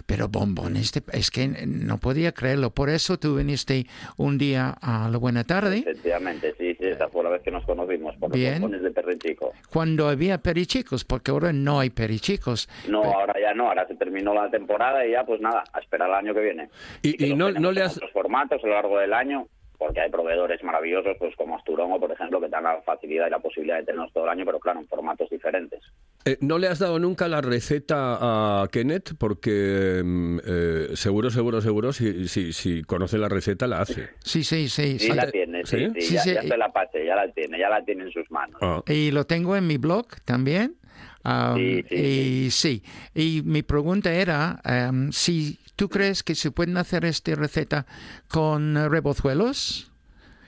pero 0.07 0.29
bombones 0.29 0.93
de... 0.93 1.03
Es 1.13 1.31
que 1.31 1.49
no 1.67 1.99
podía 1.99 2.33
creerlo. 2.33 2.71
Por 2.71 2.89
eso 2.89 3.19
tú 3.19 3.37
viniste 3.37 3.87
un 4.17 4.39
día 4.39 4.77
a 4.81 5.09
la 5.11 5.19
buena 5.19 5.45
tarde, 5.45 5.79
Efectivamente, 5.79 6.55
sí, 6.59 6.75
sí, 6.79 6.87
esa 6.87 7.09
fue 7.09 7.25
la 7.25 7.31
vez 7.31 7.43
que 7.43 7.51
nos 7.51 7.65
conocimos 7.65 8.15
por 8.17 8.31
los 8.31 8.39
Bien. 8.39 8.61
bombones 8.61 8.83
de 8.83 8.91
Perrichico. 8.91 9.53
cuando 9.71 10.09
había 10.09 10.39
perichicos, 10.39 11.05
porque 11.05 11.31
ahora 11.33 11.53
no 11.53 11.81
hay 11.81 11.91
perichicos. 11.91 12.69
No, 12.89 13.03
ahora 13.03 13.35
ya 13.41 13.55
no, 13.55 13.69
ahora 13.69 13.87
se 13.89 13.95
terminó 13.97 14.33
la 14.35 14.51
temporada 14.51 15.05
y 15.07 15.13
ya 15.13 15.25
pues 15.25 15.41
nada, 15.41 15.65
a 15.73 15.81
esperar 15.81 16.09
el 16.09 16.15
año 16.15 16.35
que 16.35 16.41
viene. 16.41 16.69
Y, 17.03 17.23
y 17.25 17.29
los 17.31 17.39
no, 17.39 17.51
no 17.51 17.73
le 17.73 17.83
has... 17.83 17.97
otros 17.97 18.13
formatos 18.13 18.63
a 18.63 18.67
lo 18.67 18.75
largo 18.75 18.99
del 18.99 19.13
año, 19.13 19.49
porque 19.79 20.01
hay 20.01 20.11
proveedores 20.11 20.63
maravillosos, 20.63 21.17
pues 21.19 21.35
como 21.37 21.57
Asturongo, 21.57 21.99
por 22.01 22.11
ejemplo, 22.13 22.41
que 22.41 22.47
te 22.47 22.53
dan 22.53 22.65
la 22.65 22.83
facilidad 22.83 23.27
y 23.27 23.31
la 23.31 23.39
posibilidad 23.39 23.79
de 23.79 23.85
tenerlos 23.85 24.13
todo 24.13 24.25
el 24.25 24.31
año, 24.31 24.45
pero 24.45 24.59
claro, 24.61 24.81
en 24.81 24.89
formatos 24.89 25.29
diferentes. 25.31 25.81
eh, 26.25 26.37
¿No 26.41 26.59
le 26.59 26.69
has 26.69 26.79
dado 26.79 26.99
nunca 26.99 27.29
la 27.29 27.41
receta 27.41 28.63
a 28.63 28.69
Kenneth? 28.69 29.13
Porque 29.19 30.03
mm, 30.05 30.39
eh, 30.47 30.87
seguro, 30.95 31.31
seguro, 31.31 31.61
seguro, 31.61 31.93
si, 31.93 32.29
si, 32.29 32.53
si 32.53 32.83
conoce 32.83 33.19
la 33.19 33.29
receta, 33.29 33.67
la 33.67 33.81
hace. 33.81 34.09
Sí, 34.25 34.43
sí, 34.45 34.69
sí. 34.69 34.99
Sí, 34.99 35.09
sí. 35.11 35.13
la 35.15 35.31
tiene, 35.31 35.65
sí, 35.65 35.77
¿Sí? 35.79 35.91
sí, 35.95 36.01
Sí, 36.01 36.15
ya, 36.15 36.21
sí, 36.23 36.35
ya 36.35 36.45
y- 36.45 36.49
se 36.49 36.57
la 36.57 36.73
pasé, 36.73 37.05
ya 37.07 37.17
la 37.17 37.31
tiene, 37.33 37.59
ya 37.59 37.69
la 37.69 37.85
tiene 37.85 38.05
en 38.05 38.11
sus 38.13 38.31
manos. 38.31 38.59
Ah. 38.63 38.83
Y 38.89 39.11
lo 39.11 39.25
tengo 39.25 39.57
en 39.57 39.67
mi 39.67 39.77
blog 39.77 40.07
también. 40.25 40.77
Um, 41.25 41.57
Sí, 41.57 41.83
sí, 41.89 41.95
y 41.97 42.51
sí. 42.53 42.83
Y 43.15 43.43
mi 43.45 43.63
pregunta 43.63 44.13
era 44.15 44.61
um, 44.91 45.11
si 45.11 45.59
tú 45.77 45.89
crees 45.89 46.23
que 46.23 46.35
se 46.35 46.51
pueden 46.51 46.77
hacer 46.77 47.05
esta 47.05 47.35
receta 47.35 47.87
con 48.29 48.77
eh, 48.77 48.89
rebozuelos, 48.89 49.93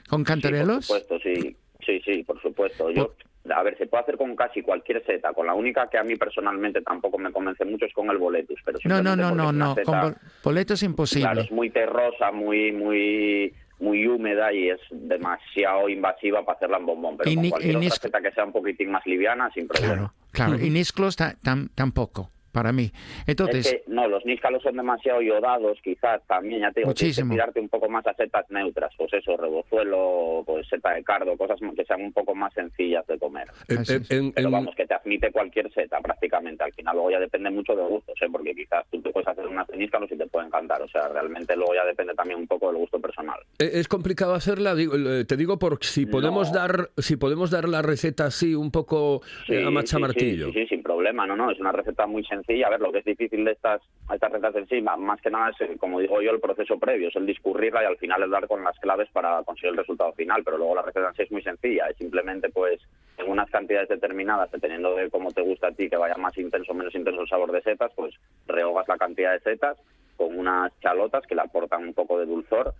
con 0.08 0.25
cantarelos. 0.25 0.87
Sí, 0.87 0.92
por 0.92 1.00
supuesto, 1.02 1.18
sí, 1.23 1.56
sí, 1.87 2.00
sí, 2.04 2.23
por 2.25 2.40
supuesto. 2.42 2.90
Yo, 2.90 3.14
a 3.54 3.62
ver, 3.62 3.76
se 3.78 3.87
puede 3.87 4.02
hacer 4.02 4.16
con 4.16 4.35
casi 4.37 4.62
cualquier 4.62 5.04
seta, 5.06 5.32
con 5.32 5.47
la 5.47 5.54
única 5.54 5.88
que 5.88 5.99
a 5.99 6.04
mí 6.04 6.16
personalmente 6.16 6.82
tampoco 6.82 7.18
me 7.18 7.30
convence 7.32 7.64
mucho 7.64 7.85
es 7.87 7.92
con 7.94 8.11
el 8.11 8.18
boletus, 8.18 8.58
pero 8.64 8.78
no, 8.85 9.02
no, 9.02 9.16
no, 9.16 9.30
no, 9.30 9.52
no. 9.52 9.75
seta- 9.75 9.85
Con 9.85 10.00
bol- 10.00 10.16
boletos 10.42 10.82
imposible. 10.82 11.26
Claro, 11.26 11.40
es 11.42 11.50
muy 11.52 11.70
terrosa, 11.70 12.30
muy, 12.32 12.73
muy, 12.73 13.54
muy 13.80 14.06
húmeda 14.06 14.52
y 14.52 14.70
es 14.70 14.80
demasiado 14.90 15.88
invasiva 15.88 16.44
para 16.44 16.56
hacerla 16.56 16.78
en 16.78 16.87
bombón. 16.87 17.16
Pero 17.16 17.30
Y 17.30 17.35
con 17.37 17.49
cualquier 17.50 17.76
otra 17.76 17.90
seta 17.90 18.20
que 18.20 18.32
sea 18.32 18.44
un 18.44 18.52
poquitín 18.52 18.90
más 18.90 19.06
liviana, 19.06 19.50
sin 19.54 19.66
problema. 19.68 19.94
Claro, 19.94 20.12
claro. 20.32 20.64
Y 20.64 20.70
Nisclos 20.70 21.16
ta- 21.16 21.37
tam- 21.42 21.68
tampoco, 21.75 22.30
para 22.52 22.73
mí. 22.73 22.90
Entonces, 23.26 23.67
es 23.67 23.73
que, 23.73 23.83
no, 23.87 24.09
los 24.09 24.25
níscalos 24.25 24.62
son 24.62 24.76
demasiado 24.76 25.21
yodados, 25.23 25.78
quizás 25.83 26.21
también, 26.26 26.61
ya 26.62 26.73
te 26.73 26.81
digo, 26.81 26.95
tienes 26.95 27.17
que 27.17 27.23
Muchísimo. 27.23 27.35
tirarte 27.35 27.61
un 27.61 27.69
poco 27.69 27.88
más 27.88 28.07
a 28.07 28.14
setas 28.14 28.47
neutras, 28.50 28.93
pues 28.97 29.12
eso, 29.12 29.37
rebozuelo, 29.37 30.43
pues 30.47 30.67
seta 30.69 30.93
de 30.95 31.05
cardo, 31.05 31.37
cosas 31.37 31.59
que 31.76 31.85
sean 31.85 32.02
un 32.02 32.12
poco 32.12 32.35
más 32.35 32.52
sencillas 32.55 33.07
de 33.07 33.19
comer. 33.19 33.49
Eh, 33.69 33.76
eh, 33.88 34.00
en- 34.11 34.33
Pero 34.33 34.49
en- 34.49 34.52
vamos, 34.52 34.75
que 34.75 34.87
te 34.87 34.95
admite 34.95 35.31
cualquier 35.31 35.73
seta 35.73 36.00
prácticamente. 36.00 36.64
Al 36.64 36.73
final 36.73 36.95
luego 36.95 37.11
ya 37.11 37.21
depende 37.21 37.50
mucho 37.50 37.75
de 37.76 37.83
gustos, 37.83 38.17
¿eh? 38.23 38.26
porque 38.31 38.55
quizás 38.55 38.85
tú 38.90 39.00
te 39.00 39.11
puedes 39.11 39.28
hacer 39.28 39.47
unas 39.47 39.67
de 39.69 39.76
níscalos 39.76 40.11
y 40.12 40.17
te 40.17 40.26
puede 40.26 40.47
encantar. 40.47 40.81
O 40.83 40.88
sea, 40.88 41.09
realmente 41.09 41.55
luego 41.57 41.75
ya 41.75 41.85
depende 41.85 42.14
también 42.14 42.38
un 42.40 42.47
poco 42.47 42.69
del 42.69 42.76
gusto 42.78 43.00
personal. 43.00 43.38
Eh, 43.59 43.71
Es 43.75 43.88
complicado 43.88 44.35
hacerla, 44.35 44.75
digo, 44.75 44.95
te 45.26 45.37
digo 45.37 45.59
por 45.59 45.78
si 45.85 46.07
podemos 46.07 46.52
No. 46.52 46.59
dar 46.59 46.90
si 46.97 47.17
podemos 47.17 47.50
dar 47.50 47.69
la 47.69 47.83
receta 47.83 48.26
así 48.26 48.55
un 48.55 48.71
poco 48.71 49.21
eh, 49.49 49.62
a 49.62 49.69
Sí, 49.69 49.73
machamartillo. 49.73 50.47
Sí, 50.47 50.52
sí, 50.52 50.61
sí, 50.62 50.67
sin 50.69 50.83
problema, 50.83 51.26
no, 51.26 51.37
no, 51.37 51.50
es 51.50 51.61
una 51.61 51.73
receta 51.73 52.07
muy 52.07 52.25
sencilla. 52.25 52.48
A 52.50 52.71
ver, 52.71 52.81
lo 52.81 52.90
que 52.90 53.00
es 53.00 53.05
difícil 53.05 53.45
de 53.45 53.52
estas, 53.52 53.83
estas 54.11 54.55
en 54.55 54.67
sí, 54.69 54.81
más 54.81 55.21
que 55.21 55.31
nada 55.31 55.50
es, 55.50 55.61
eh, 55.61 55.76
como 55.78 56.00
digo 56.00 56.23
yo, 56.23 56.31
el 56.31 56.40
proceso 56.40 56.78
previo, 56.78 57.09
es 57.09 57.17
el 57.17 57.26
discurrirla 57.26 57.83
y 57.83 57.87
al 57.87 57.99
final 57.99 58.23
es 58.23 58.31
dar 58.31 58.49
con 58.49 58.64
las 58.64 58.78
claves 58.78 59.07
para 59.12 59.43
conseguir 59.43 59.73
el 59.73 59.76
resultado 59.76 60.14
final, 60.14 60.43
pero 60.43 60.57
luego 60.57 60.75
la 60.75 60.81
receta 60.81 61.09
en 61.09 61.14
sí 61.14 61.23
es 61.25 61.31
muy 61.31 61.43
sencilla, 61.43 61.88
es 61.88 61.97
simplemente 61.99 62.49
pues 62.49 62.81
en 63.19 63.31
unas 63.31 63.50
cantidades 63.50 63.90
determinadas, 63.90 64.50
dependiendo 64.50 64.95
de 64.97 65.11
cómo 65.11 65.31
te 65.31 65.43
gusta 65.43 65.69
a 65.69 65.73
ti, 65.73 65.90
que 65.90 65.99
vaya 65.99 66.14
más 66.17 66.38
intenso 66.38 66.73
o 66.73 66.75
menos 66.75 66.95
intenso 66.95 67.21
el 67.21 67.28
sabor 67.28 67.52
de 67.52 67.61
setas, 67.61 67.93
pues 67.95 68.14
rehogas 68.47 68.88
la 68.88 68.97
cantidad 68.97 69.33
de 69.33 69.40
setas 69.40 69.76
con 70.17 70.38
unas 70.38 70.73
chalotas 70.81 71.26
que 71.26 71.35
le 71.35 71.43
aportan 71.43 71.85
un 71.85 71.93
poco 71.93 72.19
de 72.19 72.25
dulzor 72.25 72.73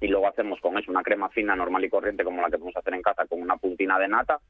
y 0.00 0.08
luego 0.08 0.26
hacemos 0.26 0.58
con 0.60 0.78
eso 0.78 0.90
una 0.90 1.02
crema 1.02 1.28
fina 1.28 1.54
normal 1.54 1.84
y 1.84 1.90
corriente 1.90 2.24
como 2.24 2.40
la 2.40 2.48
que 2.48 2.56
podemos 2.56 2.76
hacer 2.78 2.94
en 2.94 3.02
casa 3.02 3.26
con 3.26 3.42
una 3.42 3.56
puntina 3.56 3.98
de 3.98 4.08
nata 4.08 4.40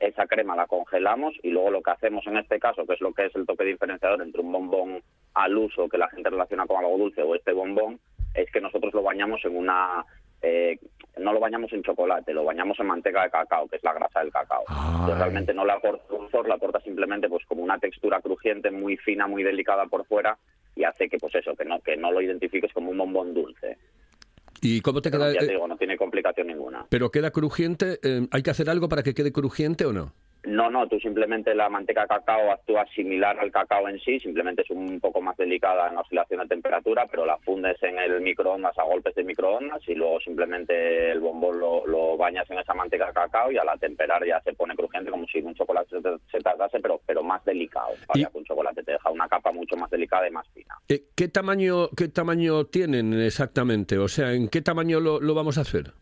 esa 0.00 0.26
crema 0.26 0.56
la 0.56 0.66
congelamos 0.66 1.34
y 1.42 1.50
luego 1.50 1.70
lo 1.70 1.82
que 1.82 1.90
hacemos 1.90 2.26
en 2.26 2.36
este 2.36 2.58
caso, 2.58 2.86
que 2.86 2.94
es 2.94 3.00
lo 3.00 3.12
que 3.12 3.26
es 3.26 3.36
el 3.36 3.46
toque 3.46 3.64
diferenciador 3.64 4.22
entre 4.22 4.42
un 4.42 4.52
bombón 4.52 5.02
al 5.34 5.56
uso 5.56 5.88
que 5.88 5.98
la 5.98 6.08
gente 6.08 6.30
relaciona 6.30 6.66
con 6.66 6.78
algo 6.78 6.98
dulce 6.98 7.22
o 7.22 7.34
este 7.34 7.52
bombón, 7.52 7.98
es 8.34 8.50
que 8.50 8.60
nosotros 8.60 8.92
lo 8.92 9.02
bañamos 9.02 9.44
en 9.44 9.56
una... 9.56 10.04
eh, 10.42 10.78
no 11.18 11.32
lo 11.32 11.40
bañamos 11.40 11.72
en 11.72 11.82
chocolate, 11.82 12.34
lo 12.34 12.44
bañamos 12.44 12.78
en 12.78 12.86
manteca 12.86 13.22
de 13.22 13.30
cacao, 13.30 13.66
que 13.68 13.76
es 13.76 13.82
la 13.82 13.94
grasa 13.94 14.20
del 14.20 14.30
cacao. 14.30 14.64
Entonces, 14.68 15.18
realmente 15.18 15.54
no 15.54 15.64
le 15.64 15.72
aporta 15.72 16.04
dulzor, 16.14 16.46
le 16.46 16.54
aporta 16.54 16.78
simplemente 16.80 17.28
pues 17.28 17.44
como 17.46 17.62
una 17.62 17.78
textura 17.78 18.20
crujiente, 18.20 18.70
muy 18.70 18.98
fina, 18.98 19.26
muy 19.26 19.42
delicada 19.42 19.86
por 19.86 20.04
fuera 20.04 20.36
y 20.74 20.84
hace 20.84 21.08
que 21.08 21.18
pues 21.18 21.34
eso, 21.34 21.56
que 21.56 21.64
no, 21.64 21.80
que 21.80 21.96
no 21.96 22.12
lo 22.12 22.20
identifiques 22.20 22.72
como 22.72 22.90
un 22.90 22.98
bombón 22.98 23.32
dulce. 23.32 23.78
¿Y 24.66 24.80
cómo 24.80 25.00
te 25.00 25.10
Pero 25.10 25.22
queda? 25.24 25.32
ya 25.34 25.40
eh, 25.40 25.46
te 25.46 25.52
digo, 25.52 25.68
no 25.68 25.76
tiene 25.76 25.96
complicación 25.96 26.48
ninguna. 26.48 26.86
pero 26.88 27.10
queda 27.10 27.30
crujiente, 27.30 28.00
eh, 28.02 28.26
¿hay 28.32 28.42
que 28.42 28.50
hacer 28.50 28.68
algo 28.68 28.88
para 28.88 29.02
que 29.04 29.14
quede 29.14 29.30
crujiente 29.32 29.84
o 29.86 29.92
no? 29.92 30.12
No, 30.46 30.70
no, 30.70 30.86
tú 30.86 30.98
simplemente 31.00 31.54
la 31.54 31.68
manteca 31.68 32.02
de 32.02 32.06
cacao 32.06 32.52
actúa 32.52 32.86
similar 32.94 33.38
al 33.38 33.50
cacao 33.50 33.88
en 33.88 33.98
sí, 33.98 34.20
simplemente 34.20 34.62
es 34.62 34.70
un 34.70 35.00
poco 35.00 35.20
más 35.20 35.36
delicada 35.36 35.88
en 35.88 35.96
la 35.96 36.02
oscilación 36.02 36.40
de 36.40 36.46
temperatura, 36.46 37.06
pero 37.10 37.26
la 37.26 37.36
fundes 37.38 37.82
en 37.82 37.98
el 37.98 38.20
microondas 38.20 38.78
a 38.78 38.84
golpes 38.84 39.16
de 39.16 39.24
microondas 39.24 39.82
y 39.88 39.94
luego 39.94 40.20
simplemente 40.20 41.10
el 41.10 41.18
bombón 41.18 41.58
lo, 41.58 41.84
lo 41.86 42.16
bañas 42.16 42.48
en 42.48 42.60
esa 42.60 42.74
manteca 42.74 43.08
de 43.08 43.12
cacao 43.12 43.50
y 43.50 43.58
a 43.58 43.64
la 43.64 43.76
temperar 43.76 44.24
ya 44.24 44.40
se 44.42 44.52
pone 44.52 44.76
crujiente 44.76 45.10
como 45.10 45.26
si 45.26 45.40
un 45.40 45.54
chocolate 45.54 46.00
se, 46.00 46.18
se 46.30 46.38
tardase, 46.38 46.78
pero, 46.80 47.00
pero 47.04 47.24
más 47.24 47.44
delicado. 47.44 47.88
Que 48.14 48.26
un 48.32 48.44
chocolate 48.44 48.84
te 48.84 48.92
deja 48.92 49.10
una 49.10 49.28
capa 49.28 49.50
mucho 49.50 49.76
más 49.76 49.90
delicada 49.90 50.28
y 50.28 50.30
más 50.30 50.46
fina. 50.54 50.76
¿Qué 50.86 51.28
tamaño 51.28 51.88
qué 51.96 52.06
tamaño 52.06 52.66
tienen 52.66 53.12
exactamente? 53.14 53.98
O 53.98 54.06
sea, 54.06 54.32
¿en 54.32 54.48
qué 54.48 54.62
tamaño 54.62 55.00
lo, 55.00 55.20
lo 55.20 55.34
vamos 55.34 55.58
a 55.58 55.62
hacer? 55.62 55.92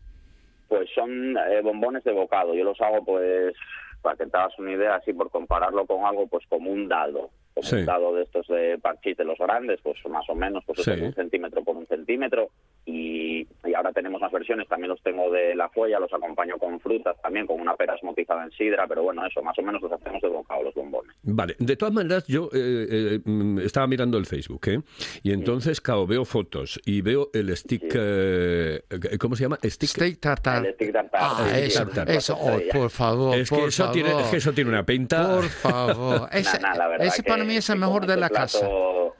Pues 0.67 0.89
son 0.93 1.37
eh, 1.37 1.61
bombones 1.61 2.03
de 2.03 2.11
bocado. 2.11 2.53
Yo 2.55 2.63
los 2.63 2.79
hago, 2.81 3.03
pues, 3.05 3.55
para 4.05 4.17
que 4.17 4.27
te 4.27 4.37
hagas 4.37 4.57
una 4.59 4.71
idea, 4.71 4.95
así 4.95 5.13
por 5.13 5.31
compararlo 5.31 5.87
con 5.87 6.05
algo, 6.05 6.27
pues 6.27 6.45
como 6.47 6.69
un 6.69 6.87
dado. 6.87 7.31
Como 7.55 7.67
Sí. 7.67 7.75
un 7.77 7.85
dado 7.85 8.13
de 8.13 8.23
estos 8.23 8.45
de 8.47 8.77
parchís 8.79 9.15
de 9.15 9.23
los 9.23 9.37
grandes, 9.39 9.79
pues 9.81 9.95
más 10.09 10.29
o 10.29 10.35
menos, 10.35 10.61
pues 10.65 10.81
Sí. 10.83 10.91
un 10.91 11.13
centímetro 11.13 11.63
por 11.63 11.77
un 11.77 11.87
centímetro. 11.87 12.49
Y, 12.85 13.47
y 13.65 13.73
ahora 13.73 13.91
tenemos 13.93 14.19
más 14.21 14.31
versiones, 14.31 14.67
también 14.67 14.89
los 14.89 15.01
tengo 15.01 15.31
de 15.31 15.55
la 15.55 15.69
folla, 15.69 15.99
los 15.99 16.13
acompaño 16.13 16.57
con 16.59 16.79
frutas 16.81 17.15
también, 17.23 17.47
con 17.47 17.59
una 17.59 17.75
pera 17.75 17.95
esmotizada 17.95 18.43
en 18.43 18.51
sidra, 18.51 18.85
pero 18.87 19.03
bueno, 19.03 19.25
eso, 19.25 19.41
más 19.41 19.57
o 19.57 19.61
menos 19.63 19.81
los 19.81 19.91
hacemos 19.91 20.21
de 20.21 20.27
bocado, 20.27 20.63
los 20.63 20.73
bombones. 20.75 21.15
Vale, 21.23 21.55
de 21.57 21.75
todas 21.77 21.93
maneras, 21.93 22.27
yo 22.27 22.49
eh, 22.53 22.87
eh, 22.89 23.19
mm, 23.23 23.59
estaba 23.59 23.87
mirando 23.87 24.17
el 24.17 24.25
Facebook, 24.25 24.67
¿eh? 24.67 24.81
Y 25.23 25.31
entonces, 25.31 25.79
claro, 25.81 26.05
veo 26.05 26.25
fotos 26.25 26.79
y 26.85 27.01
veo 27.01 27.29
el 27.33 27.55
stick, 27.55 27.91
eh, 27.95 28.81
¿cómo 29.19 29.35
se 29.35 29.43
llama? 29.43 29.57
Stick. 29.63 29.89
steak 29.89 30.19
tartar. 30.19 30.65
El 30.65 30.73
stick 30.73 30.91
tartar. 30.91 31.21
Ah, 31.23 31.47
Sí, 31.55 31.61
eso, 31.63 31.85
tartar. 31.87 32.11
eso, 32.11 32.37
oh, 32.39 32.59
por 32.71 32.89
favor, 32.89 33.35
Es 33.37 33.49
que, 33.49 33.55
por 33.55 33.69
eso 33.69 33.91
tiene, 33.91 34.09
favor. 34.09 34.23
es 34.25 34.29
que 34.31 34.37
eso 34.37 34.53
tiene 34.53 34.69
una 34.69 34.85
pinta. 34.85 35.35
Por 35.35 35.45
favor. 35.45 36.29
Ese, 36.31 36.59
Nah, 36.59 36.69
nah, 36.69 36.75
la 36.77 36.87
verdad 36.87 37.07
ese 37.07 37.23
para 37.23 37.37
que- 37.43 37.44
mí 37.44 37.44
es 37.53 37.69
el 37.69 37.75
que 37.75 37.79
mejor 37.79 38.05
de 38.05 38.13
este 38.13 38.21
la 38.21 38.29
plato 38.29 38.59
casa. 38.59 38.67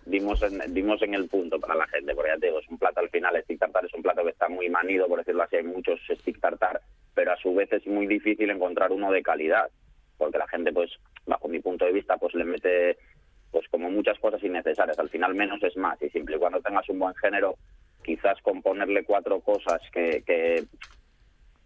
Dimos 0.05 0.41
en, 0.43 0.73
dimos 0.73 1.01
en 1.01 1.13
el 1.13 1.27
punto 1.27 1.59
para 1.59 1.75
la 1.75 1.87
gente, 1.87 2.13
porque 2.13 2.31
ya 2.31 2.39
te 2.39 2.47
digo, 2.47 2.59
es 2.59 2.69
un 2.69 2.77
plato 2.77 2.99
al 2.99 3.09
final, 3.09 3.41
stick 3.43 3.59
tartar 3.59 3.85
es 3.85 3.93
un 3.93 4.03
plato 4.03 4.23
que 4.23 4.29
está 4.29 4.47
muy 4.47 4.69
manido, 4.69 5.07
por 5.07 5.19
decirlo 5.19 5.43
así, 5.43 5.55
hay 5.55 5.63
muchos 5.63 5.99
stick 6.09 6.39
tartar, 6.39 6.81
pero 7.13 7.31
a 7.31 7.37
su 7.37 7.53
vez 7.55 7.71
es 7.73 7.85
muy 7.87 8.05
difícil 8.05 8.49
encontrar 8.49 8.91
uno 8.91 9.11
de 9.11 9.23
calidad, 9.23 9.69
porque 10.17 10.37
la 10.37 10.47
gente, 10.47 10.71
pues, 10.71 10.91
bajo 11.25 11.47
mi 11.47 11.59
punto 11.59 11.85
de 11.85 11.91
vista, 11.91 12.17
pues 12.17 12.33
le 12.35 12.45
mete 12.45 12.97
pues 13.51 13.69
como 13.69 13.89
muchas 13.89 14.19
cosas 14.19 14.43
innecesarias. 14.43 14.99
Al 14.99 15.09
final 15.09 15.33
menos 15.33 15.63
es 15.63 15.77
más, 15.77 16.01
y 16.01 16.09
siempre 16.09 16.35
y 16.35 16.39
cuando 16.39 16.59
tengas 16.59 16.89
un 16.89 16.99
buen 16.99 17.15
género, 17.15 17.55
quizás 18.03 18.39
con 18.41 18.61
ponerle 18.61 19.05
cuatro 19.05 19.39
cosas 19.39 19.79
que, 19.93 20.23
que 20.25 20.65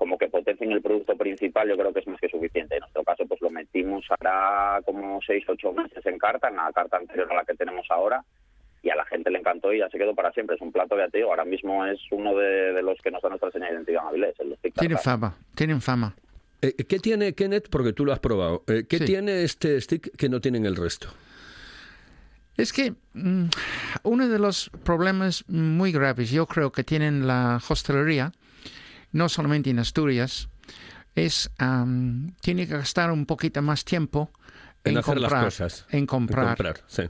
como 0.10 0.18
que 0.18 0.28
potencien 0.28 0.72
el 0.72 0.82
producto 0.82 1.16
principal, 1.16 1.70
yo 1.70 1.78
creo 1.78 1.94
que 1.94 2.00
es 2.00 2.08
más 2.08 2.20
que 2.20 2.30
suficiente. 2.30 2.74
En 2.76 2.80
nuestro 2.80 3.04
caso, 3.04 3.28
pues 3.28 3.40
lo 3.42 3.52
metimos 3.52 4.04
hará 4.20 4.82
como 4.84 5.20
seis, 5.22 5.44
ocho 5.48 5.72
meses 5.72 6.04
en 6.04 6.18
carta, 6.18 6.48
en 6.50 6.56
la 6.56 6.72
carta 6.74 6.98
anterior 6.98 7.32
a 7.32 7.36
la 7.36 7.46
que 7.46 7.54
tenemos 7.54 7.86
ahora, 7.92 8.24
y 8.82 8.90
a 8.90 8.96
la 8.96 9.06
gente 9.06 9.30
le 9.30 9.38
encantó 9.38 9.72
y 9.72 9.78
ya 9.80 9.90
se 9.90 10.00
quedó 10.00 10.16
para 10.16 10.32
siempre. 10.32 10.56
Es 10.56 10.62
un 10.64 10.72
plato 10.72 10.96
te 11.12 11.20
digo, 11.20 11.30
ahora 11.30 11.46
mismo 11.46 11.86
es 11.86 12.00
uno 12.10 12.36
de, 12.36 12.74
de 12.74 12.82
los 12.82 12.98
que 13.04 13.12
nos 13.12 13.22
da 13.22 13.30
nuestra 13.30 13.52
señal 13.52 13.70
de 13.70 13.76
identidad 13.76 14.02
en 14.02 14.08
Avilés, 14.08 14.36
Tienen 14.80 14.98
fama, 14.98 15.36
tienen 15.54 15.80
fama. 15.80 16.16
Eh, 16.64 16.74
¿Qué 16.74 16.98
tiene, 16.98 17.34
Kenneth, 17.36 17.70
porque 17.70 17.94
tú 17.94 18.04
lo 18.04 18.12
has 18.12 18.20
probado, 18.20 18.64
eh, 18.66 18.86
qué 18.90 18.98
Sí. 18.98 19.06
tiene 19.06 19.44
este 19.44 19.80
stick 19.80 20.18
que 20.18 20.28
no 20.28 20.42
tienen 20.42 20.66
el 20.66 20.76
resto? 20.76 21.10
Es 22.58 22.74
que 22.74 22.94
mm, 23.14 23.46
uno 24.04 24.28
de 24.28 24.40
los 24.40 24.72
problemas 24.84 25.48
muy 25.48 25.92
graves, 25.92 26.32
yo 26.32 26.48
creo 26.48 26.72
que 26.72 26.84
tienen 26.84 27.28
la 27.28 27.62
hostelería, 27.70 28.32
no 29.12 29.30
solamente 29.30 29.70
en 29.70 29.80
Asturias, 29.80 30.50
es 31.16 31.50
am, 31.58 32.34
tiene 32.42 32.68
que 32.68 32.74
gastar 32.78 33.12
un 33.12 33.26
poquito 33.26 33.62
más 33.62 33.84
tiempo 33.86 34.32
En, 34.84 34.94
En 34.94 34.98
hacer 35.00 35.16
comprar, 35.16 35.44
las 35.44 35.44
cosas. 35.46 35.86
en 35.90 36.06
comprar. 36.06 36.84
sí. 36.88 37.04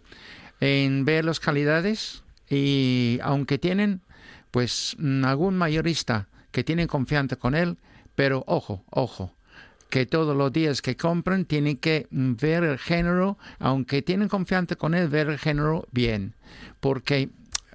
en 0.60 1.06
ver 1.06 1.26
las 1.26 1.40
calidades 1.40 2.24
y 2.50 3.20
aunque 3.22 3.58
tienen 3.60 4.02
pues 4.52 4.96
mm, 4.98 5.24
algún 5.26 5.56
mayorista 5.58 6.28
que 6.52 6.64
tienen 6.64 6.88
confianza 6.88 7.36
con 7.36 7.54
él, 7.54 7.78
pero 8.16 8.44
ojo, 8.48 8.84
ojo, 8.90 9.36
que 9.92 10.06
todos 10.08 10.36
los 10.36 10.52
días 10.52 10.82
que 10.82 10.96
compran 10.98 11.46
tienen 11.46 11.78
que 11.78 12.08
mm, 12.10 12.34
ver 12.42 12.64
el 12.64 12.80
género, 12.80 13.38
aunque 13.60 14.02
tienen 14.02 14.28
confianza 14.30 14.76
con 14.76 14.96
él, 14.96 15.08
ver 15.10 15.30
el 15.30 15.38
género 15.38 15.88
bien, 15.92 16.34
porque 16.80 17.30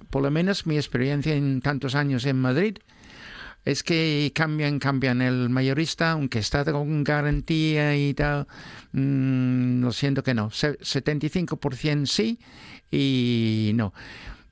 por 0.09 0.21
lo 0.21 0.31
menos 0.31 0.65
mi 0.67 0.75
experiencia 0.75 1.33
en 1.35 1.61
tantos 1.61 1.95
años 1.95 2.25
en 2.25 2.39
Madrid 2.39 2.77
es 3.65 3.83
que 3.83 4.31
cambian, 4.35 4.79
cambian 4.79 5.21
el 5.21 5.49
mayorista, 5.49 6.11
aunque 6.11 6.39
está 6.39 6.63
con 6.71 7.03
garantía 7.03 7.95
y 7.97 8.13
tal. 8.13 8.47
mm, 8.93 9.81
lo 9.81 9.91
siento 9.91 10.23
que 10.23 10.33
no. 10.33 10.51
Se- 10.51 10.77
75% 10.81 12.05
sí 12.05 12.39
y 12.91 13.71
no. 13.75 13.93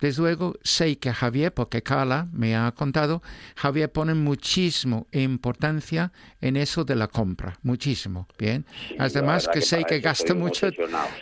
Desde 0.01 0.22
luego 0.22 0.55
sé 0.63 0.98
que 0.98 1.13
Javier, 1.13 1.53
porque 1.53 1.82
Carla 1.82 2.27
me 2.34 2.58
ha 2.58 2.70
contado, 2.74 3.22
Javier 3.55 3.89
pone 3.89 4.13
muchísimo 4.13 5.08
importancia 5.13 6.12
en 6.41 6.58
eso 6.58 6.84
de 6.84 6.98
la 6.98 7.08
compra, 7.08 7.58
muchísimo, 7.63 8.27
bien. 8.38 8.65
Sí, 8.89 8.96
Además 8.98 9.46
que 9.48 9.60
que 9.60 9.62
sé 9.62 9.86
que 9.86 10.00
gasta 10.01 10.34
mucho, 10.34 10.67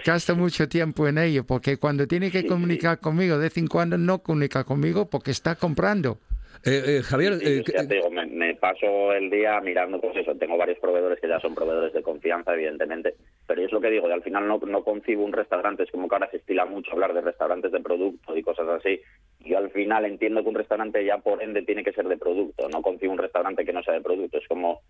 gasta 0.03 0.33
mucho 0.33 0.67
tiempo 0.67 1.07
en 1.07 1.19
ello, 1.19 1.45
porque 1.45 1.77
cuando 1.77 2.07
tiene 2.07 2.31
que 2.31 2.41
Sí, 2.41 2.48
comunicar 2.48 3.00
conmigo, 3.00 3.36
de 3.38 3.43
vez 3.43 3.57
en 3.57 3.67
cuando 3.67 4.00
no 4.00 4.24
comunica 4.24 4.63
conmigo 4.63 5.07
porque 5.12 5.29
está 5.29 5.53
comprando. 5.55 6.19
Eh, 6.63 6.83
eh, 6.85 7.01
Javier, 7.01 7.33
Sí, 7.39 7.63
yo 7.65 7.73
ya 7.73 7.87
te 7.87 7.95
digo, 7.95 8.11
me, 8.11 8.25
me 8.27 8.53
paso 8.55 9.13
el 9.13 9.31
día 9.31 9.59
mirando, 9.61 9.99
pues 9.99 10.15
eso, 10.17 10.35
tengo 10.35 10.57
varios 10.57 10.77
proveedores 10.77 11.19
que 11.19 11.27
ya 11.27 11.39
son 11.39 11.55
proveedores 11.55 11.91
de 11.91 12.03
confianza, 12.03 12.53
evidentemente, 12.53 13.15
pero 13.47 13.63
es 13.63 13.71
lo 13.71 13.81
que 13.81 13.89
digo, 13.89 14.05
al 14.05 14.21
final 14.21 14.47
no, 14.47 14.59
no 14.59 14.83
concibo 14.83 15.23
un 15.23 15.33
restaurante, 15.33 15.83
es 15.83 15.91
como 15.91 16.07
que 16.07 16.15
ahora 16.15 16.29
se 16.29 16.37
estila 16.37 16.65
mucho 16.65 16.91
hablar 16.91 17.15
de 17.15 17.21
restaurantes 17.21 17.71
de 17.71 17.79
producto 17.79 18.37
y 18.37 18.43
cosas 18.43 18.67
así, 18.69 19.01
yo 19.39 19.57
al 19.57 19.71
final 19.71 20.05
entiendo 20.05 20.43
que 20.43 20.49
un 20.49 20.55
restaurante 20.55 21.03
ya 21.03 21.17
por 21.17 21.41
ende 21.41 21.63
tiene 21.63 21.83
que 21.83 21.93
ser 21.93 22.07
de 22.07 22.17
producto, 22.17 22.69
no 22.69 22.83
concibo 22.83 23.11
un 23.11 23.17
restaurante 23.17 23.65
que 23.65 23.73
no 23.73 23.81
sea 23.81 23.95
de 23.95 24.01
producto, 24.01 24.37
es 24.37 24.47
como, 24.47 24.81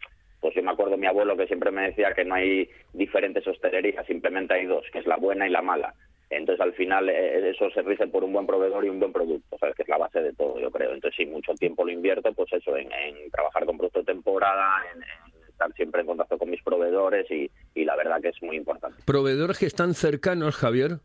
pues 0.41 0.53
yo 0.53 0.63
me 0.63 0.71
acuerdo 0.71 0.91
de 0.91 0.97
mi 0.97 1.07
abuelo 1.07 1.37
que 1.37 1.47
siempre 1.47 1.71
me 1.71 1.83
decía 1.83 2.13
que 2.13 2.25
no 2.25 2.35
hay 2.35 2.69
diferentes 2.91 3.47
hostelerías, 3.47 4.05
simplemente 4.05 4.55
hay 4.55 4.65
dos, 4.65 4.83
que 4.91 4.99
es 4.99 5.07
la 5.07 5.15
buena 5.15 5.47
y 5.47 5.51
la 5.51 5.61
mala. 5.61 5.93
Entonces, 6.31 6.61
al 6.61 6.73
final, 6.73 7.09
eh, 7.09 7.49
eso 7.49 7.69
se 7.71 7.81
rige 7.81 8.07
por 8.07 8.23
un 8.23 8.31
buen 8.31 8.47
proveedor 8.47 8.85
y 8.85 8.89
un 8.89 8.99
buen 8.99 9.11
producto, 9.11 9.57
¿sabes? 9.59 9.75
Que 9.75 9.83
es 9.83 9.89
la 9.89 9.97
base 9.97 10.21
de 10.21 10.33
todo, 10.33 10.59
yo 10.59 10.71
creo. 10.71 10.93
Entonces, 10.93 11.17
si 11.17 11.25
mucho 11.25 11.53
tiempo 11.55 11.83
lo 11.83 11.91
invierto, 11.91 12.31
pues 12.33 12.51
eso, 12.53 12.77
en, 12.77 12.89
en 12.91 13.29
trabajar 13.31 13.65
con 13.65 13.77
producto 13.77 13.99
de 13.99 14.05
temporada, 14.05 14.81
en, 14.95 15.03
en 15.03 15.49
estar 15.49 15.71
siempre 15.73 16.01
en 16.01 16.07
contacto 16.07 16.37
con 16.37 16.49
mis 16.49 16.63
proveedores 16.63 17.29
y, 17.29 17.51
y 17.75 17.83
la 17.83 17.97
verdad 17.97 18.21
que 18.21 18.29
es 18.29 18.41
muy 18.41 18.55
importante. 18.55 18.97
proveedores 19.05 19.59
que 19.59 19.65
están 19.65 19.93
cercanos, 19.93 20.55
Javier. 20.55 20.99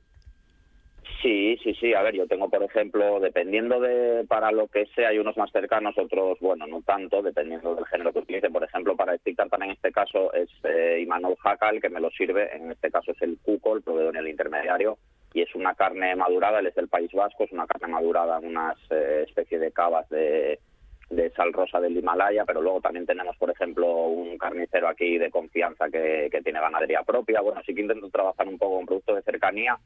Sí, 1.22 1.58
sí, 1.62 1.74
sí. 1.74 1.92
A 1.94 2.02
ver, 2.02 2.14
yo 2.14 2.26
tengo, 2.28 2.48
por 2.48 2.62
ejemplo, 2.62 3.18
dependiendo 3.18 3.80
de 3.80 4.24
para 4.28 4.52
lo 4.52 4.68
que 4.68 4.86
sea, 4.94 5.08
hay 5.08 5.18
unos 5.18 5.36
más 5.36 5.50
cercanos, 5.50 5.96
otros, 5.98 6.38
bueno, 6.40 6.66
no 6.66 6.82
tanto, 6.82 7.20
dependiendo 7.22 7.74
del 7.74 7.86
género 7.86 8.12
que 8.12 8.20
utilice. 8.20 8.50
Por 8.50 8.62
ejemplo, 8.62 8.94
para 8.94 9.16
stick 9.18 9.36
tartan 9.36 9.62
en 9.64 9.70
este 9.72 9.90
caso 9.90 10.32
es 10.34 10.48
eh, 10.62 11.00
Imanol 11.02 11.36
Jaca 11.42 11.70
el 11.70 11.80
que 11.80 11.88
me 11.88 12.00
lo 12.00 12.10
sirve. 12.10 12.54
En 12.54 12.70
este 12.70 12.90
caso 12.90 13.12
es 13.12 13.22
el 13.22 13.38
Cuco, 13.42 13.74
el 13.74 13.82
proveedor 13.82 14.14
y 14.14 14.18
el 14.18 14.28
intermediario. 14.28 14.98
Y 15.36 15.42
es 15.42 15.54
una 15.54 15.74
carne 15.74 16.16
madurada, 16.16 16.60
él 16.60 16.68
es 16.68 16.74
del 16.74 16.88
País 16.88 17.12
Vasco, 17.12 17.44
es 17.44 17.52
una 17.52 17.66
carne 17.66 17.88
madurada 17.88 18.38
en 18.38 18.46
unas 18.46 18.78
eh, 18.88 19.24
especie 19.28 19.58
de 19.58 19.70
cavas 19.70 20.08
de, 20.08 20.58
de 21.10 21.30
sal 21.32 21.52
rosa 21.52 21.78
del 21.78 21.94
Himalaya, 21.94 22.46
pero 22.46 22.62
luego 22.62 22.80
también 22.80 23.04
tenemos, 23.04 23.36
por 23.36 23.50
ejemplo, 23.50 24.06
un 24.06 24.38
carnicero 24.38 24.88
aquí 24.88 25.18
de 25.18 25.30
confianza 25.30 25.90
que, 25.90 26.30
que 26.32 26.40
tiene 26.40 26.58
ganadería 26.58 27.02
propia. 27.02 27.42
Bueno, 27.42 27.60
sí 27.66 27.74
que 27.74 27.82
intento 27.82 28.08
trabajar 28.08 28.48
un 28.48 28.56
poco 28.56 28.76
con 28.76 28.86
productos 28.86 29.16
de 29.16 29.30
cercanía, 29.30 29.78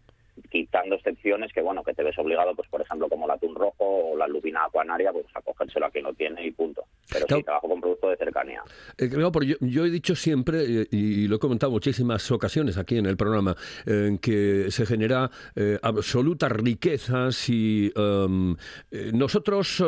quitando 0.50 0.94
excepciones 0.96 1.52
que, 1.52 1.60
bueno, 1.60 1.82
que 1.82 1.94
te 1.94 2.02
ves 2.02 2.18
obligado, 2.18 2.54
pues 2.54 2.68
por 2.68 2.80
ejemplo, 2.80 3.08
como 3.08 3.24
el 3.26 3.32
atún 3.32 3.54
rojo 3.54 3.84
o 4.12 4.16
la 4.16 4.26
lubina 4.28 4.64
acuanaria, 4.64 5.12
pues 5.12 5.26
a 5.34 5.42
cogérselo 5.42 5.86
a 5.86 5.90
quien 5.90 6.04
lo 6.04 6.14
tiene 6.14 6.46
y 6.46 6.50
punto. 6.52 6.84
Pero 7.12 7.26
Claro. 7.26 7.40
sí, 7.40 7.44
trabajo 7.44 7.68
con 7.68 7.80
productos 7.80 8.10
de 8.10 8.16
cercanía. 8.16 8.62
Eh, 8.98 9.08
claro, 9.08 9.30
yo, 9.42 9.56
yo 9.60 9.84
he 9.84 9.90
dicho 9.90 10.14
siempre, 10.14 10.82
eh, 10.82 10.86
y 10.90 11.26
lo 11.28 11.36
he 11.36 11.38
comentado 11.38 11.72
muchísimas 11.72 12.30
ocasiones 12.30 12.78
aquí 12.78 12.96
en 12.98 13.06
el 13.06 13.16
programa, 13.16 13.56
eh, 13.86 14.16
que 14.20 14.70
se 14.70 14.86
genera 14.86 15.30
eh, 15.56 15.78
absoluta 15.82 16.48
riqueza 16.48 17.32
si 17.32 17.92
em, 17.96 18.54
eh, 18.90 19.10
nosotros 19.12 19.80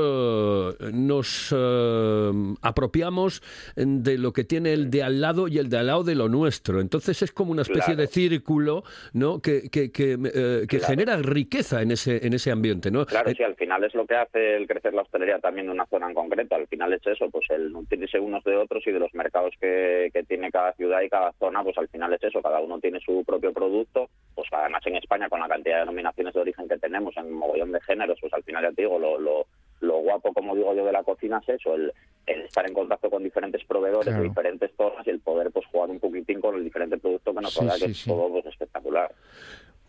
nos 0.92 1.54
eh, 1.56 2.54
apropiamos 2.62 3.42
de 3.76 4.18
lo 4.18 4.32
que 4.32 4.44
tiene 4.44 4.72
el 4.72 4.90
de 4.90 5.02
al 5.02 5.20
lado 5.20 5.48
y 5.48 5.58
el 5.58 5.68
de 5.68 5.78
al 5.78 5.86
lado 5.86 6.04
de 6.04 6.14
lo 6.14 6.28
nuestro. 6.28 6.80
Entonces 6.80 7.22
es 7.22 7.32
como 7.32 7.52
una 7.52 7.62
especie 7.62 7.82
Claro. 7.94 8.00
de 8.02 8.06
círculo 8.06 8.84
¿no? 9.12 9.40
que, 9.40 9.68
que, 9.70 9.90
que, 9.90 10.16
eh, 10.42 10.66
que 10.66 10.78
Claro. 10.78 10.86
genera 10.94 11.16
riqueza 11.16 11.80
en 11.82 11.92
ese, 11.92 12.26
en 12.26 12.32
ese 12.34 12.50
ambiente. 12.50 12.90
¿no? 12.90 13.06
Claro, 13.06 13.30
Eh, 13.30 13.34
sí, 13.36 13.42
al 13.42 13.54
final 13.56 13.84
es 13.84 13.94
lo 13.94 14.06
que 14.06 14.16
hace 14.16 14.56
el 14.56 14.66
crecer 14.66 14.92
la 14.94 15.02
hostelería 15.02 15.38
también 15.38 15.66
de 15.66 15.72
una 15.72 15.86
zona 15.86 16.08
en 16.08 16.14
concreto. 16.14 16.54
Al 16.54 16.66
final 16.66 16.92
es 16.92 17.06
eso, 17.06 17.30
pues 17.30 17.46
el 17.50 17.72
nutrirse 17.72 18.18
unos 18.20 18.42
de 18.44 18.56
otros 18.56 18.86
y 18.86 18.90
de 18.92 18.98
los 18.98 19.14
mercados 19.14 19.54
que, 19.60 20.10
que 20.12 20.22
tiene 20.24 20.50
cada 20.50 20.72
ciudad 20.74 21.00
y 21.02 21.08
cada 21.08 21.32
zona, 21.38 21.62
pues 21.62 21.78
al 21.78 21.88
final 21.88 22.12
es 22.12 22.22
eso, 22.22 22.42
cada 22.42 22.60
uno 22.60 22.78
tiene 22.80 23.00
su 23.00 23.24
propio 23.24 23.52
producto. 23.52 24.08
Pues 24.34 24.48
además 24.52 24.82
en 24.86 24.96
España, 24.96 25.28
con 25.28 25.40
la 25.40 25.48
cantidad 25.48 25.74
de 25.76 25.80
denominaciones 25.80 26.34
de 26.34 26.40
origen 26.40 26.68
que 26.68 26.78
tenemos 26.78 27.16
en 27.16 27.26
un 27.26 27.34
mogollón 27.34 27.72
de 27.72 27.80
géneros, 27.82 28.18
pues 28.20 28.32
al 28.32 28.42
final 28.42 28.62
ya 28.64 28.72
te 28.72 28.82
digo, 28.82 28.98
lo, 28.98 29.18
lo, 29.18 29.46
lo 29.80 29.98
guapo, 29.98 30.32
como 30.32 30.54
digo 30.56 30.74
yo, 30.74 30.84
de 30.84 30.92
la 30.92 31.02
cocina 31.02 31.40
es 31.46 31.60
eso, 31.60 31.74
el, 31.74 31.92
el 32.26 32.42
estar 32.42 32.66
en 32.66 32.72
contacto 32.74 33.10
con 33.10 33.22
diferentes 33.22 33.64
proveedores 33.64 34.06
Claro. 34.08 34.22
de 34.22 34.28
diferentes 34.28 34.70
zonas 34.76 35.06
y 35.06 35.10
el 35.10 35.20
poder 35.20 35.50
pues 35.50 35.66
jugar 35.66 35.90
un 35.90 35.98
poquitín 36.00 36.40
con 36.40 36.54
el 36.56 36.64
diferente 36.64 36.96
producto 36.98 37.34
que 37.34 37.40
nos 37.40 37.52
Sí, 37.52 37.60
que 37.84 37.90
es 37.90 37.98
sí. 37.98 38.10
todo 38.10 38.28
pues. 38.30 38.41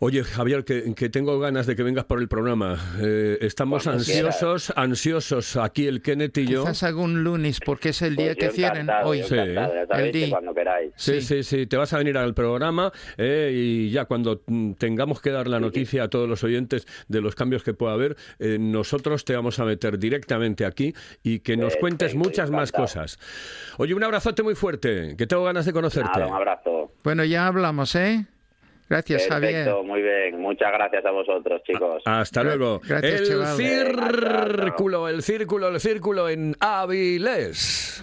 Oye, 0.06 0.22
Javier, 0.22 0.66
que, 0.66 0.94
que 0.94 1.08
tengo 1.08 1.38
ganas 1.40 1.66
de 1.66 1.74
que 1.76 1.82
vengas 1.82 2.04
por 2.04 2.20
el 2.20 2.28
programa. 2.28 2.78
Eh, 3.00 3.38
estamos 3.40 3.84
Cuando 3.84 4.00
ansiosos, 4.00 4.70
ansiosos 4.76 5.56
aquí 5.56 5.86
el 5.86 6.02
Kenneth 6.02 6.36
y 6.36 6.46
yo. 6.46 6.60
Quizás 6.64 6.82
algún 6.82 7.24
lunes, 7.24 7.58
porque 7.64 7.88
es 7.88 8.02
el 8.02 8.14
día 8.14 8.34
Pues 8.34 8.36
que 8.36 8.50
cierren 8.50 8.86
hoy. 9.02 9.22
Sí. 9.22 9.34
El 9.34 10.12
día. 10.12 10.28
cuando 10.28 10.52
queráis. 10.52 10.92
Sí, 10.96 11.22
Sí. 11.22 11.42
sí, 11.42 11.42
sí, 11.42 11.66
te 11.66 11.78
vas 11.78 11.94
a 11.94 11.96
venir 11.96 12.18
al 12.18 12.34
programa 12.34 12.92
eh, 13.16 13.50
y 13.54 13.88
ya 13.92 14.04
cuando 14.04 14.42
mm, 14.46 14.72
tengamos 14.72 15.22
que 15.22 15.30
dar 15.30 15.48
la 15.48 15.58
noticia 15.58 16.02
a 16.02 16.08
todos 16.08 16.28
los 16.28 16.44
oyentes 16.44 16.86
de 17.08 17.22
los 17.22 17.34
cambios 17.34 17.62
que 17.64 17.72
pueda 17.72 17.94
haber, 17.94 18.14
eh, 18.40 18.58
nosotros 18.60 19.24
te 19.24 19.34
vamos 19.34 19.58
a 19.58 19.64
meter 19.64 19.98
directamente 19.98 20.66
aquí 20.66 20.92
y 21.22 21.38
que 21.38 21.56
nos 21.56 21.76
cuentes 21.76 22.14
muchas 22.14 22.50
más 22.50 22.72
cosas. 22.72 23.18
Oye, 23.78 23.94
un 23.94 24.04
abrazote 24.04 24.42
muy 24.42 24.54
fuerte, 24.54 25.16
que 25.16 25.26
tengo 25.26 25.44
ganas 25.44 25.64
de 25.64 25.72
conocerte. 25.72 26.10
Nada, 26.12 26.26
un 26.26 26.34
abrazo. 26.34 26.92
Bueno, 27.02 27.24
ya 27.24 27.46
hablamos, 27.46 27.94
¿eh? 27.94 28.26
Gracias, 28.88 29.26
Javier. 29.28 29.52
Perfecto, 29.64 29.82
muy 29.84 30.02
bien. 30.02 30.40
Muchas 30.40 30.70
gracias 30.72 31.04
a 31.04 31.10
vosotros, 31.10 31.62
chicos. 31.64 32.02
Hasta 32.04 32.42
Gra- 32.42 32.44
luego. 32.56 32.80
gracias, 32.86 33.20
el 33.22 33.28
chaval. 33.28 33.56
círculo, 33.56 35.08
el 35.08 35.22
círculo, 35.22 35.68
el 35.68 35.80
círculo 35.80 36.28
en 36.28 36.54
Avilés. 36.60 38.00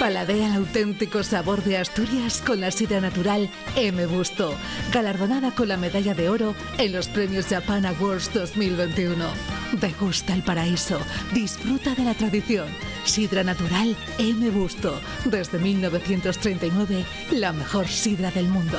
Paladea 0.00 0.48
el 0.48 0.52
auténtico 0.56 1.22
sabor 1.22 1.62
de 1.62 1.78
Asturias 1.78 2.42
con 2.46 2.60
la 2.60 2.70
sidra 2.70 3.00
natural 3.00 3.48
M. 3.76 4.04
Busto, 4.06 4.54
galardonada 4.92 5.52
con 5.54 5.68
la 5.68 5.78
medalla 5.78 6.12
de 6.12 6.28
oro 6.28 6.54
en 6.78 6.92
los 6.92 7.08
premios 7.08 7.46
Japan 7.46 7.86
Awards 7.86 8.30
2021. 8.34 9.24
Degusta 9.80 10.34
el 10.34 10.42
paraíso, 10.42 11.00
disfruta 11.32 11.94
de 11.94 12.04
la 12.04 12.12
tradición. 12.12 12.66
Sidra 13.04 13.42
natural 13.42 13.96
M. 14.18 14.50
Busto, 14.50 15.00
desde 15.24 15.58
1939, 15.58 17.04
la 17.32 17.52
mejor 17.54 17.86
sidra 17.88 18.30
del 18.30 18.48
mundo. 18.48 18.78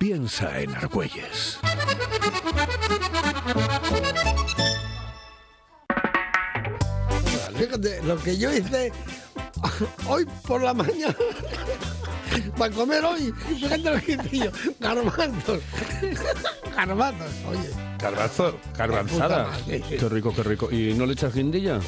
Piensa 0.00 0.58
en 0.58 0.74
Argüelles. 0.74 1.58
Fíjate, 7.54 8.02
lo 8.04 8.16
que 8.16 8.38
yo 8.38 8.50
hice 8.50 8.90
hoy 10.08 10.26
por 10.48 10.62
la 10.62 10.72
mañana 10.72 11.14
para 12.56 12.74
comer 12.74 13.04
hoy, 13.04 13.30
fíjate 13.46 13.78
lo 13.78 14.00
que 14.00 14.12
hice 14.12 14.38
yo, 14.38 14.50
garbanzos, 14.80 15.60
garbanzos, 16.74 17.28
oye, 17.50 17.70
Garbanzo, 18.00 18.58
garbanzada. 18.78 19.54
Sí, 19.66 19.82
sí. 19.86 19.96
Qué 19.98 20.08
rico, 20.08 20.34
qué 20.34 20.42
rico. 20.42 20.70
¿Y 20.70 20.94
no 20.94 21.04
le 21.04 21.12
echas 21.12 21.34
guindilla? 21.34 21.78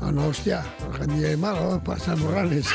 no, 0.00 0.10
no, 0.10 0.26
hostia, 0.26 0.64
gente 0.98 1.20
de 1.20 1.36
malo, 1.36 1.80
para 1.84 2.16
Morales. 2.16 2.66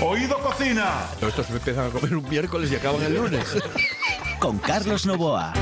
Oído 0.00 0.38
Cocina. 0.38 1.06
Estos 1.20 1.50
me 1.50 1.56
empiezan 1.56 1.88
a 1.88 1.90
comer 1.90 2.16
un 2.16 2.28
miércoles 2.28 2.70
y 2.72 2.76
acaban 2.76 3.02
el 3.02 3.14
lunes. 3.14 3.44
Con 4.38 4.58
Carlos 4.58 5.06
Novoa. 5.06 5.52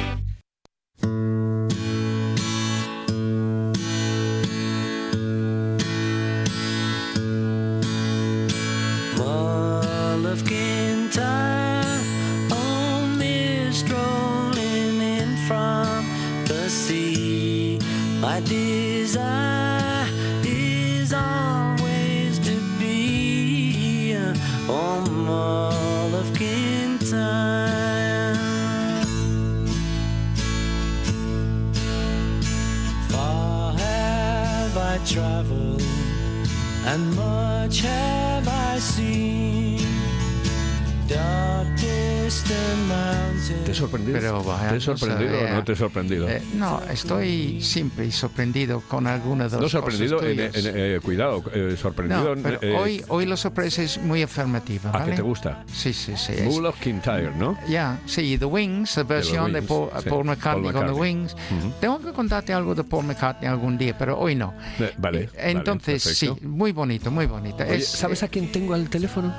¿Te 43.65 43.73
he 43.73 43.75
sorprendido? 43.75 44.19
Pero 44.21 44.45
vaya 44.45 44.69
¿Te 44.69 44.75
he 44.77 44.79
cosa, 44.79 44.97
sorprendido 44.99 45.33
o 45.39 45.47
eh, 45.47 45.51
no 45.51 45.65
te 45.65 45.73
he 45.73 45.77
sorprendido? 45.77 46.29
Eh, 46.29 46.43
no, 46.57 46.83
estoy 46.91 47.63
siempre 47.63 48.13
sorprendido 48.13 48.83
con 48.83 49.07
alguna 49.07 49.45
de 49.45 49.53
las 49.53 49.61
no 49.63 49.69
sorprendido, 49.71 50.17
cosas 50.19 50.31
en- 50.31 50.37
tuyas. 50.37 50.57
en- 50.67 50.73
eh, 50.77 51.01
cuidado, 51.03 51.43
eh, 51.55 51.75
sorprendido. 51.81 52.37
No, 52.37 52.43
pero 52.43 52.59
eh, 52.61 52.77
hoy, 52.77 53.03
hoy 53.09 53.25
la 53.25 53.37
sorpresa 53.39 53.83
es 53.83 53.97
muy 53.97 54.23
afirmativa, 54.23 54.91
¿A 54.91 54.99
¿vale? 54.99 55.11
que 55.13 55.17
te 55.17 55.23
gusta? 55.23 55.65
Sí, 55.73 55.95
sí, 55.95 56.13
sí. 56.19 56.35
Bull 56.45 56.67
of 56.67 56.79
Kintyre, 56.79 57.31
¿no? 57.35 57.57
Ya, 57.67 57.99
sí, 58.05 58.37
The 58.37 58.45
Wings, 58.45 58.95
la 58.99 59.03
versión 59.05 59.51
de, 59.51 59.61
Wings, 59.61 59.69
Paul, 59.69 59.91
sí, 60.03 60.09
Paul 60.11 60.25
McCartney 60.27 60.63
Paul 60.65 60.73
con 60.75 60.83
The 60.87 60.93
McCartney. 60.93 61.15
Wings. 61.15 61.33
Ujú. 61.33 61.73
Tengo 61.81 61.99
que 62.01 62.13
contarte 62.13 62.53
algo 62.53 62.75
de 62.75 62.85
Paul 62.85 63.07
McCartney 63.07 63.49
algún 63.49 63.79
día, 63.79 63.97
pero 63.97 64.19
hoy 64.19 64.35
no. 64.35 64.53
Eh, 64.79 64.93
vale. 64.99 65.21
Eh, 65.23 65.31
vale, 65.35 65.51
Entonces, 65.53 66.03
sí, 66.03 66.31
muy 66.43 66.73
bonito, 66.73 67.11
muy 67.11 67.25
bonito. 67.25 67.65
Oye, 67.65 67.77
Es, 67.77 67.89
¿Sabes 67.89 68.23
eh, 68.23 68.27
a 68.27 68.29
quién 68.29 68.53
tengo 68.53 68.75
al 68.75 68.91
teléfono? 68.91 69.35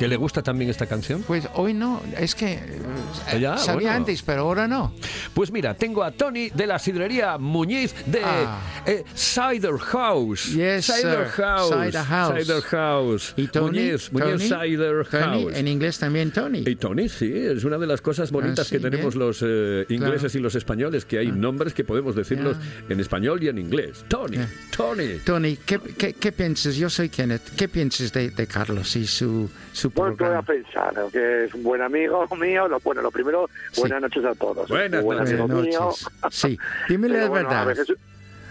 ¿Que 0.00 0.08
le 0.08 0.16
gusta 0.16 0.42
también 0.42 0.70
esta 0.70 0.86
canción? 0.86 1.22
Pues 1.26 1.46
hoy 1.56 1.74
no, 1.74 2.00
es 2.18 2.34
que 2.34 2.54
eh, 2.54 3.38
Ya, 3.38 3.58
sabía 3.58 3.74
bueno. 3.90 3.96
antes, 3.98 4.22
pero 4.22 4.40
ahora 4.42 4.66
no. 4.66 4.94
Pues 5.34 5.52
mira, 5.52 5.74
tengo 5.74 6.02
a 6.02 6.10
Tony 6.10 6.48
de 6.48 6.66
la 6.66 6.78
sidrería 6.78 7.36
Muñiz 7.36 7.94
de 8.06 8.22
Ah. 8.24 8.60
eh, 8.86 9.04
Cider 9.14 9.76
House. 9.78 10.54
Yes, 10.54 10.86
Cider. 10.86 11.26
House. 11.26 11.68
Cider 11.68 12.02
House. 12.02 12.38
Cider 12.40 12.62
House. 12.62 13.34
¿Y 13.36 13.48
Tony? 13.48 13.78
Muñiz, 13.90 14.10
Muñiz 14.10 14.48
Tony? 14.48 14.66
Cider 14.68 15.06
Tony, 15.06 15.42
House. 15.44 15.54
en 15.56 15.68
inglés 15.68 15.98
también 15.98 16.30
Tony. 16.30 16.64
Y 16.66 16.76
Tony, 16.76 17.10
sí, 17.10 17.30
es 17.34 17.64
una 17.64 17.76
de 17.76 17.86
las 17.86 18.00
cosas 18.00 18.30
bonitas 18.30 18.60
Ah, 18.60 18.64
sí, 18.64 18.76
que 18.76 18.80
tenemos 18.80 19.14
bien. 19.14 19.26
los 19.26 19.40
eh, 19.46 19.84
ingleses 19.90 20.32
Claro. 20.32 20.38
y 20.38 20.42
los 20.42 20.54
españoles, 20.54 21.04
que 21.04 21.18
hay 21.18 21.30
nombres 21.30 21.74
que 21.74 21.84
podemos 21.84 22.14
decirlos 22.14 22.56
en 22.88 22.98
español 23.00 23.42
y 23.42 23.48
en 23.48 23.58
inglés. 23.58 24.02
Tony, 24.08 24.38
Ya. 24.38 24.48
Tony. 24.74 25.18
Tony, 25.26 25.58
¿qué, 25.58 25.78
qué, 25.98 26.14
qué 26.14 26.32
piensas? 26.32 26.74
Yo 26.76 26.88
soy 26.88 27.10
Kenneth. 27.10 27.42
¿Qué 27.54 27.68
piensas 27.68 28.10
de, 28.14 28.30
de 28.30 28.46
Carlos 28.46 28.96
y 28.96 29.06
su, 29.06 29.50
su 29.74 29.89
Pues 29.94 30.16
voy 30.16 30.34
a 30.34 30.42
pensar 30.42 30.94
que 31.12 31.44
es 31.44 31.54
un 31.54 31.62
buen 31.62 31.82
amigo 31.82 32.26
mío. 32.36 32.68
Lo, 32.68 32.80
bueno, 32.80 33.02
lo 33.02 33.10
primero, 33.10 33.48
buenas 33.76 34.00
noches 34.02 34.24
a 34.24 34.34
todos. 34.34 34.68
Buenas 34.68 35.00
Un 35.00 35.04
buen 35.06 35.18
noches. 35.18 35.32
amigo 35.40 35.46
Buenas 35.48 35.66
mío. 35.68 35.80
noches. 35.80 36.06
Sí, 36.30 36.58
dime 36.88 37.08
la 37.10 37.28
bueno, 37.28 37.48
verdad. 37.48 37.62
A 37.62 37.64
veces, 37.66 37.92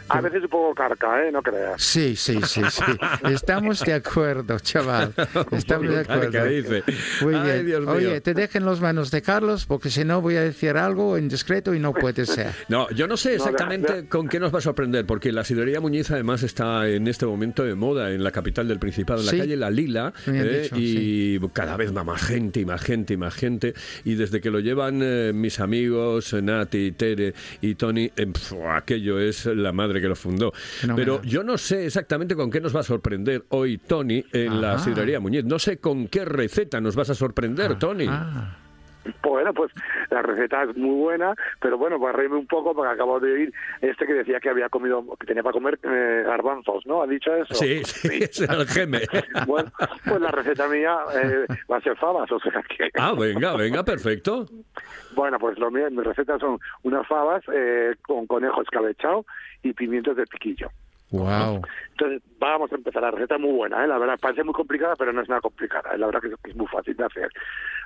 a 0.09 0.21
veces 0.21 0.43
un 0.43 0.49
poco 0.49 0.73
carca, 0.75 1.25
¿eh? 1.27 1.31
No 1.31 1.41
creas. 1.41 1.81
Sí, 1.81 2.15
sí, 2.15 2.39
sí, 2.43 2.61
sí. 2.69 2.83
Estamos 3.31 3.81
de 3.81 3.93
acuerdo, 3.93 4.59
chaval. 4.59 5.13
Estamos 5.51 5.89
de 5.89 5.99
acuerdo. 5.99 6.39
Muy 7.21 7.33
bien. 7.35 7.65
Dios 7.65 7.81
mío. 7.81 7.91
Oye, 7.91 8.21
te 8.21 8.33
dejen 8.33 8.65
las 8.65 8.79
manos 8.81 9.11
de 9.11 9.21
Carlos 9.21 9.65
porque 9.65 9.89
si 9.89 10.03
no 10.03 10.21
voy 10.21 10.35
a 10.35 10.41
decir 10.41 10.77
algo 10.77 11.17
indiscreto 11.17 11.73
y 11.73 11.79
no 11.79 11.93
puede 11.93 12.25
ser. 12.25 12.53
No, 12.69 12.89
yo 12.91 13.07
no 13.07 13.17
sé 13.17 13.35
exactamente 13.35 14.07
con 14.07 14.27
qué 14.27 14.39
nos 14.39 14.53
va 14.53 14.59
a 14.59 14.61
sorprender, 14.61 15.05
porque 15.05 15.31
la 15.31 15.43
sidrería 15.43 15.79
Muñiz 15.81 16.11
además 16.11 16.43
está 16.43 16.87
en 16.87 17.07
este 17.07 17.25
momento 17.25 17.63
de 17.63 17.73
moda 17.75 18.11
en 18.11 18.23
la 18.23 18.31
capital 18.31 18.67
del 18.67 18.79
Principado, 18.79 19.19
en 19.21 19.25
la 19.25 19.31
Sí. 19.31 19.37
calle 19.39 19.55
La 19.57 19.69
Lila, 19.71 20.13
eh, 20.27 20.61
dicho, 20.63 20.75
y 20.77 21.39
cada 21.53 21.77
vez 21.77 21.95
va 21.95 22.03
más 22.03 22.21
gente 22.21 22.59
y 22.59 22.65
más 22.65 22.81
gente 22.81 23.13
y 23.13 23.17
más 23.17 23.33
gente, 23.33 23.73
y 24.03 24.15
desde 24.15 24.39
que 24.41 24.51
lo 24.51 24.59
llevan 24.59 24.99
eh, 25.01 25.31
mis 25.33 25.59
amigos 25.59 26.33
Nati, 26.33 26.91
Tere 26.91 27.33
y 27.61 27.75
Tony, 27.75 28.11
eh, 28.15 28.27
pf, 28.27 28.55
aquello 28.69 29.19
es 29.19 29.45
la 29.45 29.71
madre 29.71 29.98
que 30.01 30.07
lo 30.07 30.15
fundó. 30.15 30.53
Pero 30.95 31.21
yo 31.23 31.43
no 31.43 31.57
sé 31.57 31.85
exactamente 31.85 32.35
con 32.35 32.49
qué 32.49 32.61
nos 32.61 32.75
va 32.75 32.81
a 32.81 32.83
sorprender 32.83 33.45
hoy 33.49 33.77
Tony 33.77 34.23
en 34.31 34.61
la 34.61 34.79
sidrería 34.79 35.19
Muñiz. 35.19 35.45
No 35.45 35.59
sé 35.59 35.77
con 35.77 36.07
qué 36.07 36.25
receta 36.25 36.81
nos 36.81 36.95
vas 36.95 37.09
a 37.09 37.15
sorprender, 37.15 37.77
Tony. 37.79 38.05
Ah, 38.07 38.55
Bueno, 39.21 39.53
pues 39.53 39.71
la 40.09 40.21
receta 40.21 40.63
es 40.63 40.75
muy 40.75 40.95
buena, 40.95 41.33
pero 41.61 41.77
bueno, 41.77 41.99
para 41.99 42.13
reírme 42.13 42.37
un 42.37 42.47
poco, 42.47 42.73
porque 42.73 42.93
acabo 42.93 43.19
de 43.19 43.31
oír 43.31 43.53
este 43.81 44.05
que 44.05 44.13
decía 44.13 44.39
que 44.39 44.49
había 44.49 44.69
comido, 44.69 45.03
que 45.19 45.27
tenía 45.27 45.43
para 45.43 45.53
comer 45.53 45.79
eh, 45.83 46.23
garbanzos, 46.25 46.85
¿no? 46.85 47.01
¿Ha 47.01 47.07
dicho 47.07 47.33
eso? 47.35 47.53
Sí, 47.53 47.83
sí, 47.83 48.19
es 48.21 48.41
el 48.41 48.67
geme. 48.67 49.01
Bueno, 49.47 49.71
pues 50.05 50.21
la 50.21 50.31
receta 50.31 50.67
mía 50.67 50.97
eh, 51.15 51.45
va 51.71 51.77
a 51.77 51.81
ser 51.81 51.95
fabas, 51.97 52.31
o 52.31 52.39
sea 52.39 52.61
que... 52.63 52.89
Ah, 52.95 53.13
venga, 53.17 53.55
venga, 53.55 53.83
perfecto. 53.83 54.45
Bueno, 55.15 55.39
pues 55.39 55.57
lo 55.57 55.71
mío, 55.71 55.89
mis 55.91 56.05
recetas 56.05 56.39
son 56.39 56.59
unas 56.83 57.07
fabas 57.07 57.43
eh, 57.53 57.95
con 58.01 58.27
conejo 58.27 58.61
escabechado 58.61 59.25
y 59.63 59.73
pimientos 59.73 60.15
de 60.17 60.25
piquillo. 60.25 60.69
Wow. 61.11 61.61
Entonces, 61.91 62.21
vamos 62.39 62.71
a 62.71 62.75
empezar. 62.75 63.01
La 63.01 63.11
receta 63.11 63.35
es 63.35 63.41
muy 63.41 63.51
buena, 63.51 63.83
¿eh? 63.83 63.87
la 63.87 63.97
verdad, 63.97 64.17
parece 64.19 64.43
muy 64.43 64.53
complicada, 64.53 64.95
pero 64.95 65.11
no 65.11 65.21
es 65.21 65.29
nada 65.29 65.41
complicada. 65.41 65.91
¿eh? 65.93 65.97
La 65.97 66.05
verdad 66.05 66.21
que 66.21 66.49
es, 66.49 66.55
muy 66.55 66.67
fácil 66.67 66.95
de 66.95 67.05
hacer. 67.05 67.29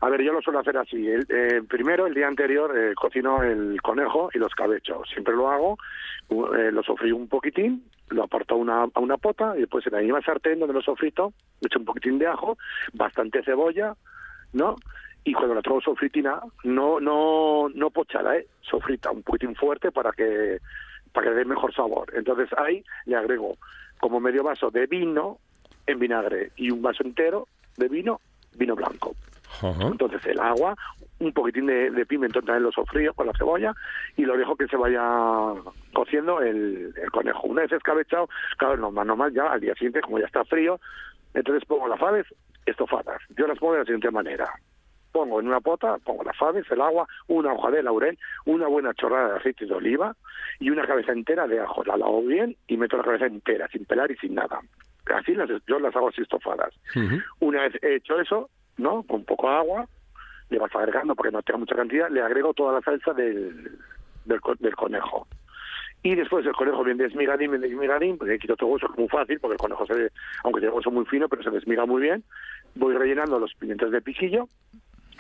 A 0.02 0.10
ver, 0.10 0.22
yo 0.22 0.34
lo 0.34 0.42
suelo 0.42 0.60
hacer 0.60 0.78
así. 0.78 1.08
El- 1.08 1.26
eh, 1.30 1.62
primero, 1.68 2.06
el 2.08 2.14
día 2.14 2.28
anterior, 2.28 2.78
eh, 2.78 2.94
cocino 2.96 3.42
el 3.44 3.82
conejo 3.82 4.30
y 4.34 4.40
los 4.40 4.54
cabechos. 4.54 5.10
Siempre 5.10 5.36
lo 5.36 5.50
hago, 5.50 5.78
eh, 6.30 6.72
lo 6.72 6.84
sofrío 6.84 7.16
un 7.16 7.28
poquitín, 7.28 7.84
lo 8.10 8.24
aparto 8.24 8.56
a 8.56 8.58
una, 8.58 8.84
a 8.94 9.00
una 9.00 9.18
pota 9.18 9.54
y 9.58 9.62
después 9.62 9.86
en 9.88 9.94
la 9.94 10.00
misma 10.00 10.22
sartén 10.22 10.60
donde 10.60 10.74
lo 10.74 10.82
sofrito, 10.82 11.34
echo 11.62 11.80
un 11.80 11.86
poquitín 11.86 12.20
de 12.20 12.28
ajo, 12.28 12.58
bastante 12.94 13.44
cebolla, 13.44 13.96
¿no? 14.54 14.76
Y 15.26 15.34
cuando 15.34 15.56
la 15.56 15.62
traigo 15.62 15.80
sofritina, 15.82 16.42
no, 16.66 17.00
no, 17.00 17.70
no 17.74 17.90
pochada, 17.92 18.36
¿eh? 18.38 18.48
Sofrita, 18.62 19.10
un 19.10 19.24
poquitín 19.24 19.56
fuerte 19.56 19.92
para 19.92 20.12
que, 20.12 20.60
para 21.14 21.30
que 21.30 21.36
dé 21.36 21.46
mejor 21.46 21.74
sabor. 21.74 22.12
Entonces 22.16 22.50
ahí 22.58 22.84
le 23.06 23.16
agrego 23.16 23.58
como 24.00 24.20
medio 24.20 24.44
vaso 24.44 24.70
de 24.70 24.86
vino 24.88 25.38
en 25.88 26.00
vinagre 26.00 26.52
y 26.56 26.72
un 26.72 26.82
vaso 26.82 27.04
entero 27.04 27.48
de 27.78 27.88
vino, 27.88 28.20
vino 28.56 28.76
blanco. 28.76 29.16
Entonces 29.62 30.26
el 30.26 30.40
agua, 30.40 30.76
un 31.20 31.32
poquitín 31.32 31.68
de, 31.68 31.92
de 31.92 32.06
pimentón 32.06 32.44
también 32.44 32.64
lo 32.64 32.72
sofrío 32.72 33.14
con 33.14 33.28
la 33.28 33.34
cebolla 33.34 33.74
y 34.18 34.24
lo 34.24 34.36
dejo 34.36 34.56
que 34.56 34.68
se 34.68 34.76
vaya 34.76 35.02
cociendo 35.94 36.42
el, 36.42 36.94
el 37.02 37.12
conejo. 37.12 37.48
Una 37.48 37.62
vez 37.62 37.72
escabechado, 37.72 38.28
claro, 38.58 38.78
normal, 38.78 39.08
normal 39.08 39.34
ya 39.34 39.46
al 39.52 39.62
día 39.62 39.74
siguiente, 39.76 40.02
como 40.02 40.20
ya 40.20 40.26
está 40.26 40.44
frío, 40.44 40.80
entonces 41.34 41.64
pongo 41.66 41.88
las 41.88 42.00
faves 42.00 42.26
estofadas. 42.66 43.22
Yo 43.38 43.48
las 43.48 43.58
pongo 43.58 43.74
de 43.74 43.80
la 43.80 43.86
siguiente 43.86 44.12
manera. 44.12 44.52
Pongo 45.14 45.40
en 45.40 45.48
una 45.48 45.62
pota, 45.62 45.98
pongo 46.04 46.24
las 46.24 46.38
faves, 46.38 46.70
el 46.72 46.82
agua, 46.82 47.08
una 47.28 47.54
hoja 47.54 47.72
de 47.72 47.84
laurel, 47.84 48.18
una 48.46 48.68
buena 48.68 48.94
chorrada 48.94 49.30
de 49.30 49.38
aceite 49.38 49.66
de 49.66 49.74
oliva 49.74 50.16
y 50.60 50.70
una 50.72 50.86
cabeza 50.86 51.14
entera 51.14 51.48
de 51.48 51.62
ajo. 51.62 51.84
La 51.86 51.96
lavo 51.96 52.22
bien 52.24 52.58
y 52.68 52.76
meto 52.76 52.98
la 52.98 53.04
cabeza 53.04 53.28
entera, 53.28 53.68
sin 53.70 53.86
pelar 53.86 54.12
y 54.12 54.18
sin 54.18 54.34
nada. 54.34 54.60
Así 55.06 55.36
las, 55.36 55.50
yo 55.68 55.80
las 55.80 55.96
hago 55.96 56.10
así 56.10 56.22
estofadas. 56.22 56.74
Una 57.40 57.62
vez 57.62 57.76
hecho 57.82 58.20
eso, 58.20 58.50
¿no? 58.78 59.04
Con 59.04 59.24
poco 59.24 59.50
agua, 59.50 59.88
le 60.50 60.60
vas 60.60 60.76
agregando, 60.76 61.16
porque 61.16 61.32
no 61.32 61.42
tenga 61.44 61.60
mucha 61.60 61.76
cantidad, 61.76 62.10
le 62.10 62.22
agrego 62.22 62.54
toda 62.54 62.74
la 62.74 62.82
salsa 62.82 63.14
del, 63.14 63.78
del, 64.26 64.40
del 64.60 64.76
conejo. 64.76 65.28
Y 66.06 66.16
después 66.16 66.46
el 66.46 66.52
conejo 66.54 66.84
bien 66.84 66.98
desmigadín, 66.98 67.52
bien 67.52 67.62
desmigadín, 67.62 68.18
porque 68.18 68.38
quito 68.38 68.58
todo 68.58 68.72
hueso, 68.72 68.88
es 68.92 68.98
muy 68.98 69.08
fácil, 69.08 69.40
porque 69.40 69.54
el 69.54 69.60
conejo 69.60 69.86
se, 69.86 70.12
aunque 70.44 70.60
tiene 70.60 70.76
hueso 70.76 70.92
muy 70.92 71.06
fino, 71.06 71.30
pero 71.30 71.44
se 71.44 71.50
desmiga 71.50 71.86
muy 71.86 72.02
bien. 72.02 72.24
Voy 72.76 72.94
rellenando 72.94 73.40
los 73.40 73.54
pimientos 73.54 73.90
de 73.90 74.02
piquillo, 74.02 74.50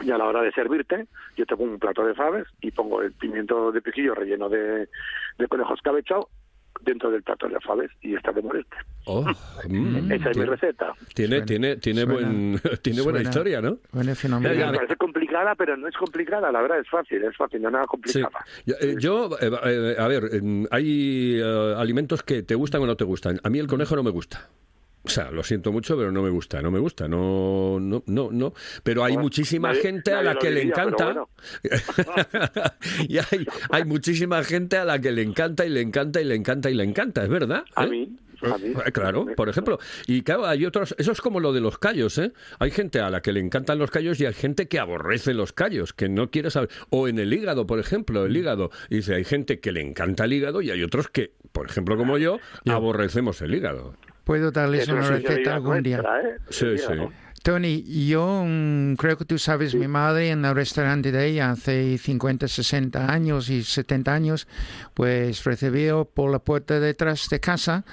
y 0.02 0.12
a 0.12 0.18
la 0.18 0.26
hora 0.26 0.42
de 0.42 0.52
servirte, 0.52 1.08
yo 1.38 1.46
te 1.46 1.56
pongo 1.56 1.74
un 1.74 1.80
plato 1.80 2.06
de 2.06 2.14
faves 2.14 2.46
y 2.62 2.72
pongo 2.72 3.02
el 3.02 3.12
pimiento 3.14 3.72
de 3.72 3.82
piquillo 3.82 4.16
relleno 4.16 4.50
de, 4.50 4.88
de 5.38 5.48
conejo 5.48 5.74
escabechado 5.74 6.30
dentro 6.82 7.12
del 7.12 7.22
plato 7.24 7.48
de 7.48 7.60
faves 7.62 7.92
y 8.02 8.16
está 8.16 8.32
de 8.32 8.42
morirte. 8.42 8.76
Oh, 9.06 9.24
mm, 9.70 10.12
Esa 10.12 10.32
es 10.32 10.38
mi 10.38 10.44
tiene- 10.44 10.46
receta. 10.48 10.94
Tiene, 11.14 11.42
tiene, 11.44 11.76
tiene, 11.78 12.02
suena- 12.02 12.14
buen, 12.14 12.60
tiene 12.82 13.02
buena 13.02 13.20
suena- 13.20 13.30
historia, 13.30 13.62
¿no? 13.62 13.78
Bueno, 13.92 14.10
Ya, 14.10 14.16
fenomenal. 14.16 14.58
ya, 14.58 14.72
Me 14.72 14.78
parece 14.78 14.96
complicada, 14.98 15.56
pero 15.56 15.78
no 15.78 15.88
es 15.88 15.96
complicada, 15.96 16.52
la 16.52 16.62
verdad 16.62 16.80
es 16.80 16.90
fácil, 16.90 17.24
es 17.24 17.38
fácil, 17.38 17.62
no 17.62 17.70
es 17.70 17.74
nada 17.74 17.84
Sí. 17.86 17.90
complicada. 17.90 18.46
Yo, 18.66 18.76
eh, 18.82 18.96
yo, 19.00 19.30
eh, 19.40 19.52
eh, 19.66 19.96
a 20.00 20.08
ver, 20.08 20.24
eh, 20.34 20.66
hay 20.72 21.40
eh, 21.40 21.76
alimentos 21.78 22.24
que 22.24 22.44
te 22.44 22.56
gustan 22.56 22.82
o 22.82 22.86
no 22.88 22.96
te 22.98 23.04
gustan. 23.04 23.40
A 23.44 23.50
mí 23.50 23.60
el 23.60 23.68
conejo 23.68 23.96
no 23.96 24.04
me 24.04 24.12
gusta. 24.12 24.50
O 25.06 25.10
sea, 25.10 25.32
lo 25.32 25.44
siento 25.44 25.72
mucho, 25.72 25.98
pero 25.98 26.12
no 26.12 26.22
me 26.22 26.30
gusta, 26.30 26.62
no 26.62 26.72
me 26.72 26.80
gusta, 26.80 27.08
no, 27.10 27.78
no, 27.80 28.04
no, 28.08 28.30
no. 28.32 28.54
Pero 28.84 29.04
hay 29.04 29.14
Bueno, 29.14 29.24
muchísima 29.24 29.70
nadie- 29.74 29.82
gente 29.82 30.14
a 30.14 30.22
la 30.24 30.36
que 30.36 30.50
le 30.50 30.62
diría, 30.62 30.74
encanta. 30.74 31.06
bueno. 31.06 31.30
y 33.10 33.18
hay, 33.18 33.46
hay 33.70 33.86
muchísima 33.86 34.44
gente 34.44 34.78
a 34.78 34.86
la 34.86 35.00
que 35.00 35.12
le 35.12 35.22
encanta 35.22 35.66
y 35.66 35.70
le 35.70 35.82
encanta 35.82 36.22
y 36.22 36.26
le 36.26 36.36
encanta 36.36 36.70
y 36.70 36.74
le 36.74 36.84
encanta, 36.84 37.24
es 37.24 37.30
verdad. 37.30 37.64
A 37.76 37.84
¿eh? 37.86 37.90
mí, 37.90 38.18
A 38.44 38.58
mí. 38.58 38.74
Eh, 38.86 38.92
Claro, 38.92 39.26
por 39.36 39.50
ejemplo. 39.50 39.80
Y 40.08 40.22
claro, 40.22 40.46
hay 40.46 40.66
otros. 40.66 40.96
Eso 40.98 41.12
es 41.12 41.22
como 41.22 41.40
lo 41.40 41.52
de 41.54 41.62
los 41.62 41.78
callos, 41.78 42.18
¿eh? 42.18 42.32
Hay 42.60 42.72
gente 42.72 43.00
a 43.00 43.10
la 43.10 43.22
que 43.22 43.32
le 43.34 43.40
encantan 43.40 43.80
los 43.80 43.92
callos 43.92 44.20
y 44.22 44.26
hay 44.26 44.34
gente 44.34 44.68
que 44.68 44.80
aborrece 44.80 45.34
los 45.34 45.52
callos, 45.54 45.94
que 45.94 46.10
no 46.10 46.30
quiere 46.30 46.50
saber. 46.50 46.70
O 46.90 47.08
en 47.08 47.20
el 47.20 47.34
hígado, 47.34 47.66
por 47.68 47.80
ejemplo, 47.80 48.26
el 48.26 48.36
hígado. 48.36 48.70
Y 48.90 48.98
dice, 48.98 49.16
hay 49.16 49.24
gente 49.26 49.60
que 49.60 49.72
le 49.72 49.82
encanta 49.82 50.26
el 50.26 50.34
hígado 50.34 50.62
y 50.62 50.72
hay 50.72 50.82
otros 50.84 51.08
que, 51.10 51.34
por 51.52 51.70
ejemplo, 51.70 51.98
como 51.98 52.18
yo, 52.18 52.40
aborrecemos 52.70 53.42
el 53.42 53.54
hígado. 53.56 53.96
Puedo 54.24 54.52
darles 54.52 54.84
Eso 54.84 54.94
una 54.94 55.10
receta 55.10 55.56
algún 55.56 55.84
día. 55.84 55.98
nuestra, 55.98 56.22
¿eh? 56.22 56.38
Sí, 56.50 56.78
sí. 56.78 56.94
Tony, 57.44 57.84
yo 58.08 58.46
mm, 58.48 58.94
creo 58.94 59.18
que 59.18 59.26
tú 59.26 59.38
sabes, 59.38 59.76
mi 59.76 59.90
madre 59.90 60.30
en 60.30 60.46
el 60.46 60.56
restaurante 60.56 61.12
de 61.12 61.28
ella 61.28 61.52
hace 61.52 61.98
50, 61.98 62.48
60 62.48 63.12
años 63.12 63.50
y 63.50 63.64
70 63.64 64.14
años, 64.14 64.48
pues 64.94 65.44
recibió 65.44 66.06
por 66.06 66.32
la 66.32 66.40
puerta 66.40 66.80
detrás 66.80 67.28
de 67.30 67.42
casa 67.42 67.84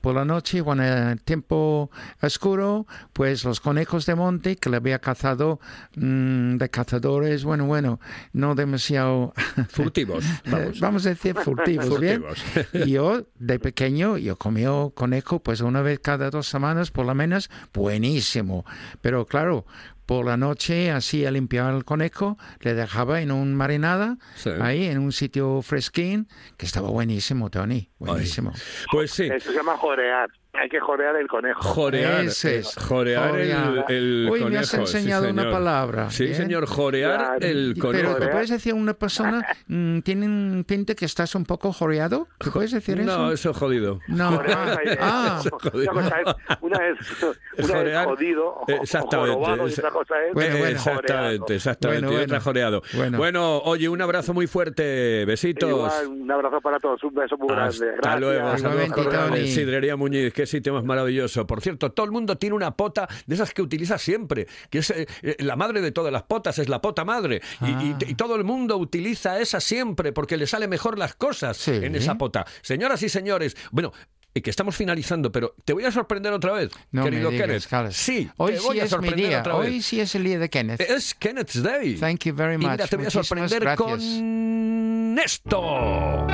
por 0.00 0.14
la 0.14 0.24
noche, 0.24 0.62
cuando 0.62 0.84
era 0.84 1.16
tiempo 1.16 1.90
oscuro, 2.22 2.86
pues 3.12 3.44
los 3.44 3.60
conejos 3.60 4.06
de 4.06 4.14
monte 4.14 4.56
que 4.56 4.70
le 4.70 4.76
había 4.76 4.98
cazado 5.00 5.60
mm, 5.96 6.56
de 6.56 6.68
cazadores, 6.68 7.44
bueno, 7.44 7.66
bueno, 7.66 8.00
no 8.32 8.54
demasiado 8.54 9.32
Furtivos, 9.68 10.24
vamos. 10.46 10.80
vamos 10.80 11.06
a 11.06 11.10
decir 11.10 11.34
furtivos, 11.34 11.98
¿bien? 12.00 12.22
Furtivos. 12.22 12.86
Yo, 12.88 13.26
de 13.38 13.58
pequeño, 13.58 14.18
yo 14.18 14.36
comía 14.36 14.68
conejo 14.94 15.40
pues 15.40 15.60
una 15.60 15.82
vez 15.82 16.00
cada 16.00 16.30
dos 16.30 16.46
semanas, 16.46 16.90
por 16.90 17.06
lo 17.06 17.14
menos, 17.14 17.50
buenísimo. 17.72 18.64
Pero 19.00 19.26
claro, 19.26 19.64
por 20.08 20.24
la 20.24 20.38
noche 20.38 20.90
hacía 20.90 21.30
limpiar 21.30 21.74
el 21.74 21.84
conejo, 21.84 22.38
le 22.60 22.72
dejaba 22.72 23.20
en 23.20 23.30
un 23.30 23.54
marinada, 23.54 24.16
Sí. 24.36 24.48
ahí 24.58 24.86
en 24.86 24.96
un 25.00 25.12
sitio 25.12 25.60
fresquín, 25.60 26.28
que 26.56 26.64
estaba 26.64 26.88
buenísimo, 26.88 27.50
Tony, 27.50 27.90
buenísimo. 27.98 28.54
Pues 28.90 29.10
sí. 29.10 29.24
Eso 29.30 29.50
se 29.50 29.56
llama 29.58 29.76
jorear. 29.76 30.30
Hay 30.60 30.68
que 30.68 30.80
jorear 30.80 31.14
el 31.16 31.28
conejo. 31.28 31.60
Jorear, 31.62 32.24
Ese 32.24 32.56
eh, 32.56 32.58
es. 32.58 32.74
jorear 32.76 33.38
el, 33.38 33.52
Jorear. 33.54 33.84
el 33.92 34.28
Uy, 34.30 34.44
me 34.44 34.58
has 34.58 34.70
conejo, 34.70 34.86
sí, 34.86 34.96
enseñado 34.98 35.30
una 35.30 35.50
palabra, 35.50 36.10
Sí, 36.10 36.24
bien. 36.24 36.34
señor, 36.36 36.66
jorear 36.66 37.36
el 37.44 37.74
Pero 37.74 37.86
conejo. 37.86 38.14
¿te 38.16 38.28
puedes 38.28 38.50
decir 38.50 38.72
a 38.72 38.76
una 38.76 38.94
persona, 38.94 39.44
mm, 39.66 40.00
tienen 40.00 40.64
pinta 40.66 40.94
que 40.94 41.04
estás 41.04 41.34
un 41.34 41.44
poco 41.44 41.72
joreado? 41.72 42.28
¿Te 42.38 42.50
puedes 42.50 42.72
decir 42.72 42.98
eso? 43.00 43.18
No, 43.18 43.30
eso 43.32 43.50
es 43.50 43.56
jodido. 43.56 44.00
No. 44.08 44.32
Jorear, 44.32 44.80
eh, 44.84 44.98
Ah. 45.00 45.40
Eso 45.40 45.56
es 45.62 45.70
jodido. 45.70 45.92
Una 45.92 46.02
cosa 46.02 46.20
es, 46.20 46.58
una 46.60 46.76
es, 46.88 47.68
una 47.70 47.82
es 48.00 48.06
jodido 48.06 48.46
o- 48.48 48.64
o 48.64 48.82
exactamente, 48.82 49.32
jorobado 49.34 49.68
y 49.68 49.72
otra 49.72 49.90
cosa 49.90 50.14
es 50.26 50.34
Bueno, 50.34 50.58
bueno. 50.58 50.76
exactamente, 50.76 51.54
exactamente. 51.54 52.06
Bueno, 52.06 52.20
y 52.20 52.24
otra 52.24 52.38
bueno. 52.38 52.44
joreado. 52.44 52.82
Bueno. 53.16 53.58
Oye, 53.64 53.88
un 53.88 54.02
abrazo 54.02 54.34
muy 54.34 54.46
fuerte. 54.46 55.24
Besitos. 55.24 55.68
Igual, 55.70 56.06
un 56.08 56.30
abrazo 56.30 56.60
para 56.60 56.78
todos, 56.80 57.02
un 57.04 57.14
beso 57.14 57.36
muy 57.36 57.48
grande. 57.48 57.68
Hasta 57.68 57.86
Gracias. 57.96 58.20
luego, 58.20 58.58
saludos. 58.58 59.48
Sidrería 59.48 59.96
Muñiz, 59.96 60.32
qué 60.50 60.56
sitio 60.58 60.72
más 60.74 60.84
maravilloso. 60.84 61.46
Por 61.46 61.60
cierto, 61.60 61.92
todo 61.92 62.06
el 62.06 62.12
mundo 62.12 62.36
tiene 62.38 62.56
una 62.56 62.72
pota 62.72 63.08
de 63.26 63.34
esas 63.34 63.52
que 63.52 63.62
utiliza 63.62 63.98
siempre, 63.98 64.46
que 64.70 64.78
es 64.78 64.90
eh, 64.90 65.06
eh, 65.22 65.36
la 65.40 65.56
madre 65.56 65.80
de 65.80 65.92
todas 65.92 66.12
las 66.12 66.22
potas, 66.24 66.58
es 66.58 66.68
la 66.68 66.80
pota 66.80 67.04
madre. 67.04 67.40
Y- 67.60 67.66
Y, 67.66 67.92
Ah. 67.92 67.98
y 68.08 68.14
todo 68.14 68.34
el 68.36 68.44
mundo 68.44 68.76
utiliza 68.76 69.38
esa 69.40 69.60
siempre 69.60 70.12
porque 70.12 70.36
le 70.36 70.46
sale 70.46 70.66
mejor 70.68 70.98
las 70.98 71.14
cosas 71.14 71.56
Sí. 71.56 71.70
en 71.72 71.94
esa 71.94 72.16
pota. 72.16 72.44
Señoras 72.62 73.02
y 73.02 73.08
señores, 73.08 73.56
bueno. 73.70 73.92
Y 74.34 74.42
que 74.42 74.50
estamos 74.50 74.76
finalizando, 74.76 75.32
pero 75.32 75.54
te 75.64 75.72
voy 75.72 75.84
a 75.84 75.90
sorprender 75.90 76.32
otra 76.32 76.52
vez, 76.52 76.70
No 76.92 77.02
querido 77.04 77.30
digas, 77.30 77.46
Kenneth. 77.46 77.66
Carlos. 77.66 77.96
Sí, 77.96 78.30
Hoy 78.36 78.52
te 78.54 78.60
voy 78.60 78.76
sí 78.76 78.80
a 78.80 78.84
es 78.84 78.90
mi 78.90 78.90
sorprender 78.90 79.26
día. 79.28 79.40
otra 79.40 79.56
vez. 79.56 79.68
Hoy 79.70 79.82
sí 79.82 80.00
es 80.00 80.14
el 80.14 80.24
día 80.24 80.38
de 80.38 80.48
Kenneth. 80.50 80.80
Es 80.82 81.14
Kenneth's 81.14 81.62
Day. 81.62 81.96
Thank 81.96 82.24
you 82.26 82.34
very 82.34 82.54
Y 82.54 82.58
much. 82.58 82.70
mira, 82.72 82.86
te 82.86 82.96
voy 82.96 83.06
a 83.06 83.10
sorprender 83.10 83.60
gracias. 83.60 83.76
con 83.88 85.18
esto. 85.24 86.26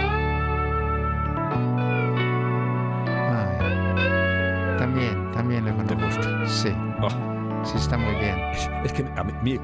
También, 5.35 5.65
lo 5.65 5.73
¿Te 5.85 5.95
conozco. 5.95 6.23
gusta? 6.23 6.47
Sí, 6.47 6.75
Oh, 7.03 7.65
sí 7.65 7.77
está 7.77 7.97
muy 7.99 8.15
bien. 8.15 8.39
es, 8.53 8.71
es 8.85 8.93
que 8.93 9.05
a 9.17 9.25
mí- 9.25 9.55
eh, 9.55 9.61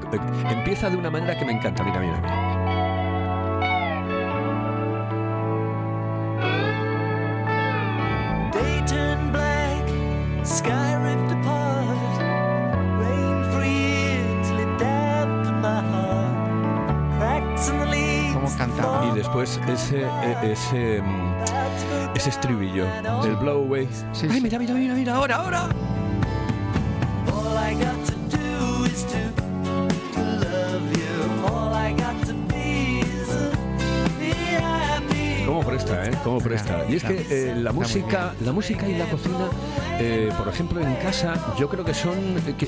empieza 0.49 0.89
de 0.89 0.97
una 0.97 1.09
manera 1.09 1.37
que 1.37 1.45
me 1.45 1.53
encanta. 1.53 1.83
Mira, 1.83 1.99
mira, 1.99 2.17
mira. 2.21 3.51
¿Cómo 18.33 18.49
cantaba? 18.57 19.05
Y 19.07 19.17
después 19.17 19.59
ese, 19.67 20.05
ese, 20.43 21.01
mm, 21.01 21.35
ese 22.15 22.29
estribillo 22.29 22.85
del 23.23 23.35
blow 23.37 23.63
away. 23.65 23.87
Sí, 24.13 24.27
Ay, 24.29 24.41
mira, 24.41 24.59
mira, 24.59 24.73
mira, 24.73 24.93
mira, 24.93 25.15
ahora, 25.15 25.35
ahora. 25.35 25.69
¿Cómo 35.45 35.63
presta, 35.63 36.05
eh? 36.05 36.11
¿Cómo 36.23 36.39
presta? 36.39 36.85
Y 36.87 36.95
es 36.95 37.03
que 37.03 37.25
eh, 37.29 37.55
la 37.55 37.71
música, 37.71 38.33
la 38.43 38.51
música 38.51 38.87
y 38.87 38.97
la 38.97 39.05
cocina, 39.05 39.49
eh, 40.03 40.29
por 40.35 40.47
ejemplo, 40.47 40.81
en 40.81 40.95
casa, 40.95 41.33
yo 41.59 41.69
creo 41.69 41.85
que 41.85 41.93
son, 41.93 42.17
eh, 42.47 42.55
que 42.57 42.67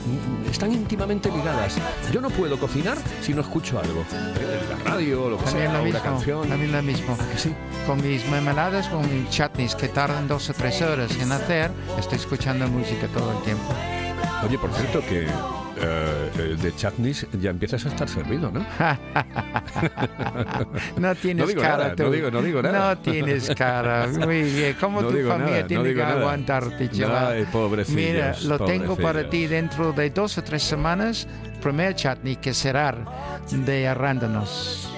están 0.50 0.72
íntimamente 0.72 1.32
ligadas. 1.32 1.78
Yo 2.12 2.22
no 2.22 2.30
puedo 2.30 2.60
cocinar 2.60 2.98
si 3.22 3.34
no 3.34 3.41
escucho 3.41 3.80
algo. 3.80 4.02
Eh, 4.12 4.60
La 4.69 4.91
radio, 4.91 5.30
lo 5.30 5.38
que 5.38 5.46
También 5.46 5.65
sea, 5.72 5.74
lo 5.74 5.80
una 5.84 5.93
mismo. 5.93 6.04
canción. 6.04 6.48
También 6.48 6.72
lo 6.72 6.84
mismo. 6.84 7.17
¿A 7.19 7.32
que 7.32 7.38
sí? 7.39 7.54
Con 7.88 8.02
mis 8.04 8.28
mermeladas, 8.30 8.88
con 8.89 9.02
mis 9.02 9.30
chutneys 9.32 9.74
que 9.76 9.88
tardan 9.88 10.28
dos 10.28 10.50
o 10.50 10.54
tres 10.54 10.82
horas 10.84 11.12
en 11.19 11.32
hacer, 11.32 11.72
estoy 11.98 12.19
escuchando 12.19 12.67
música 12.67 13.08
todo 13.08 13.32
el 13.32 13.41
tiempo. 13.43 13.74
Oye, 14.46 14.58
por 14.60 14.72
cierto, 14.74 15.00
que 15.02 15.28
eh, 15.84 16.30
eh, 16.38 16.58
de 16.62 16.76
chutneys 16.76 17.26
ya 17.39 17.52
empiezas 17.52 17.86
a 17.86 17.89
estar 17.89 18.10
servido, 18.10 18.52
¿no? 18.52 18.65
No 20.98 21.15
tienes 21.15 21.43
No 21.43 21.48
digo 21.48 21.62
cara 21.62 21.78
nada, 21.84 21.96
tú. 21.96 22.04
no 22.04 22.12
digo- 22.12 22.32
no 22.32 22.41
digo 22.41 22.62
nada. 22.62 22.96
No 22.96 23.02
tienes 23.02 23.50
cara. 23.56 24.08
Muy 24.08 24.43
bien. 24.43 24.76
¿Cómo 24.80 25.02
No 25.02 25.08
tu 25.10 25.13
familia 25.15 25.38
nada, 25.38 25.62
no 25.62 25.67
tiene 25.67 25.84
digo 25.84 25.96
que 26.00 26.04
nada. 26.06 26.19
aguantarte, 26.19 26.89
chaval? 26.89 27.48
Mira, 27.89 28.36
lo 28.46 28.60
tengo 28.65 28.96
para 28.96 29.30
ti 29.30 29.48
dentro 29.48 29.91
de 29.93 30.10
dos 30.10 30.38
o 30.38 30.43
tres 30.43 30.63
semanas. 30.63 31.28
Primer 31.62 31.96
chutney 31.96 32.36
que 32.38 32.54
será 32.54 32.96
de 33.52 33.88
arándanos. 33.88 34.89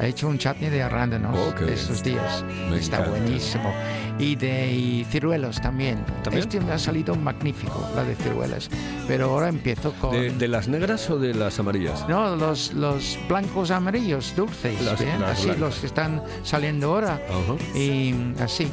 He 0.00 0.08
hecho 0.08 0.26
un 0.28 0.38
chutney 0.38 0.68
de 0.70 0.82
arándanos 0.82 1.36
Oh, 1.38 1.64
estos 1.66 2.02
días. 2.02 2.44
Me 2.70 2.78
Está 2.78 2.96
encanta. 2.98 3.10
buenísimo. 3.20 3.72
Y 4.18 4.34
de 4.36 4.72
y 4.72 5.04
ciruelos 5.04 5.60
también. 5.60 6.04
¿También? 6.24 6.42
Este 6.44 6.60
me 6.60 6.72
ha 6.72 6.78
salido 6.78 7.14
magnífico, 7.14 7.88
la 7.94 8.02
de 8.02 8.16
ciruelas. 8.16 8.68
Pero 9.06 9.30
ahora 9.30 9.48
empiezo 9.48 9.92
con... 10.00 10.12
¿De, 10.12 10.30
de 10.30 10.48
las 10.48 10.66
negras 10.68 11.08
o 11.10 11.18
de 11.18 11.34
las 11.34 11.58
amarillas? 11.58 12.06
No, 12.08 12.34
los, 12.36 12.72
los 12.72 13.18
blancos 13.28 13.70
amarillos, 13.70 14.34
dulces, 14.34 14.80
Las- 14.82 15.00
¿bien? 15.00 15.20
las 15.20 15.32
así 15.32 15.44
blancas. 15.46 15.60
los 15.60 15.78
que 15.78 15.86
están 15.86 16.22
saliendo 16.42 16.88
ahora. 16.94 17.20
Ajá. 17.28 17.78
Y 17.78 18.14
así. 18.40 18.68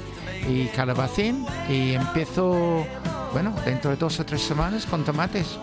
Y 0.49 0.65
calabacín. 0.67 1.45
Y 1.69 1.93
empiezo, 1.93 2.85
bueno, 3.33 3.53
dentro 3.65 3.91
de 3.91 3.97
dos 3.97 4.19
o 4.19 4.25
tres 4.25 4.41
semanas 4.41 4.85
con 4.85 5.03
tomates. 5.03 5.59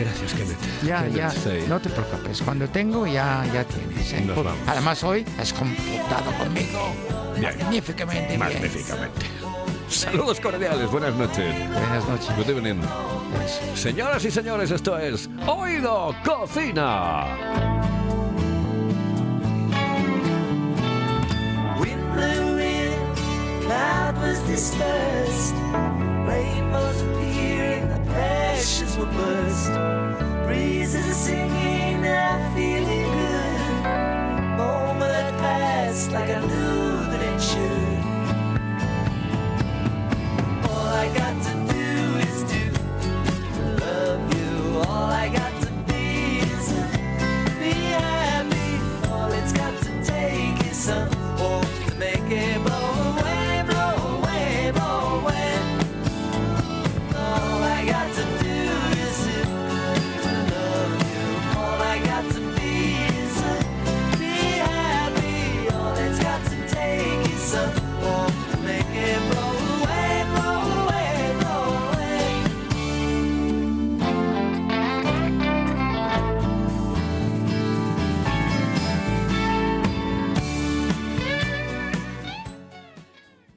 Gracias, 0.00 0.32
Kenneth. 0.34 0.82
Ya, 0.82 1.02
Kenneth, 1.04 1.16
ya, 1.16 1.68
no 1.68 1.80
te 1.80 1.90
preocupes. 1.90 2.40
Cuando 2.42 2.68
tengo, 2.68 3.06
ya, 3.06 3.44
ya 3.52 3.64
tienes. 3.64 4.12
¿eh? 4.12 4.22
Nos 4.22 4.34
Por- 4.34 4.46
vamos. 4.46 4.60
Además, 4.66 5.04
hoy 5.04 5.24
has 5.38 5.52
computado 5.52 6.32
conmigo 6.38 6.92
Bien. 7.38 7.54
magníficamente 7.58 8.28
bien. 8.28 8.38
Magníficamente. 8.40 9.26
Saludos 9.88 10.40
cordiales, 10.40 10.90
buenas 10.90 11.14
noches. 11.16 11.52
Buenas 11.72 12.08
noches. 12.08 12.28
Good 12.36 12.48
evening. 12.48 12.80
Eso. 13.44 13.76
Señoras 13.76 14.24
y 14.24 14.30
señores, 14.30 14.70
esto 14.70 14.96
es 14.98 15.28
Oído 15.46 16.14
Cocina. 16.24 17.26
Wind 21.78 22.14
blew 22.14 22.58
in, 22.58 22.98
cloud 23.66 24.16
was 24.18 24.38
dispersed, 24.48 25.54
rainbows 26.26 27.02
appearing, 27.02 27.88
the 27.88 28.00
were 28.98 29.06
burst. 29.06 29.89
Feeling 32.54 33.04
good. 33.04 33.84
Moment 34.56 35.38
passed 35.38 36.12
like 36.12 36.30
I 36.30 36.40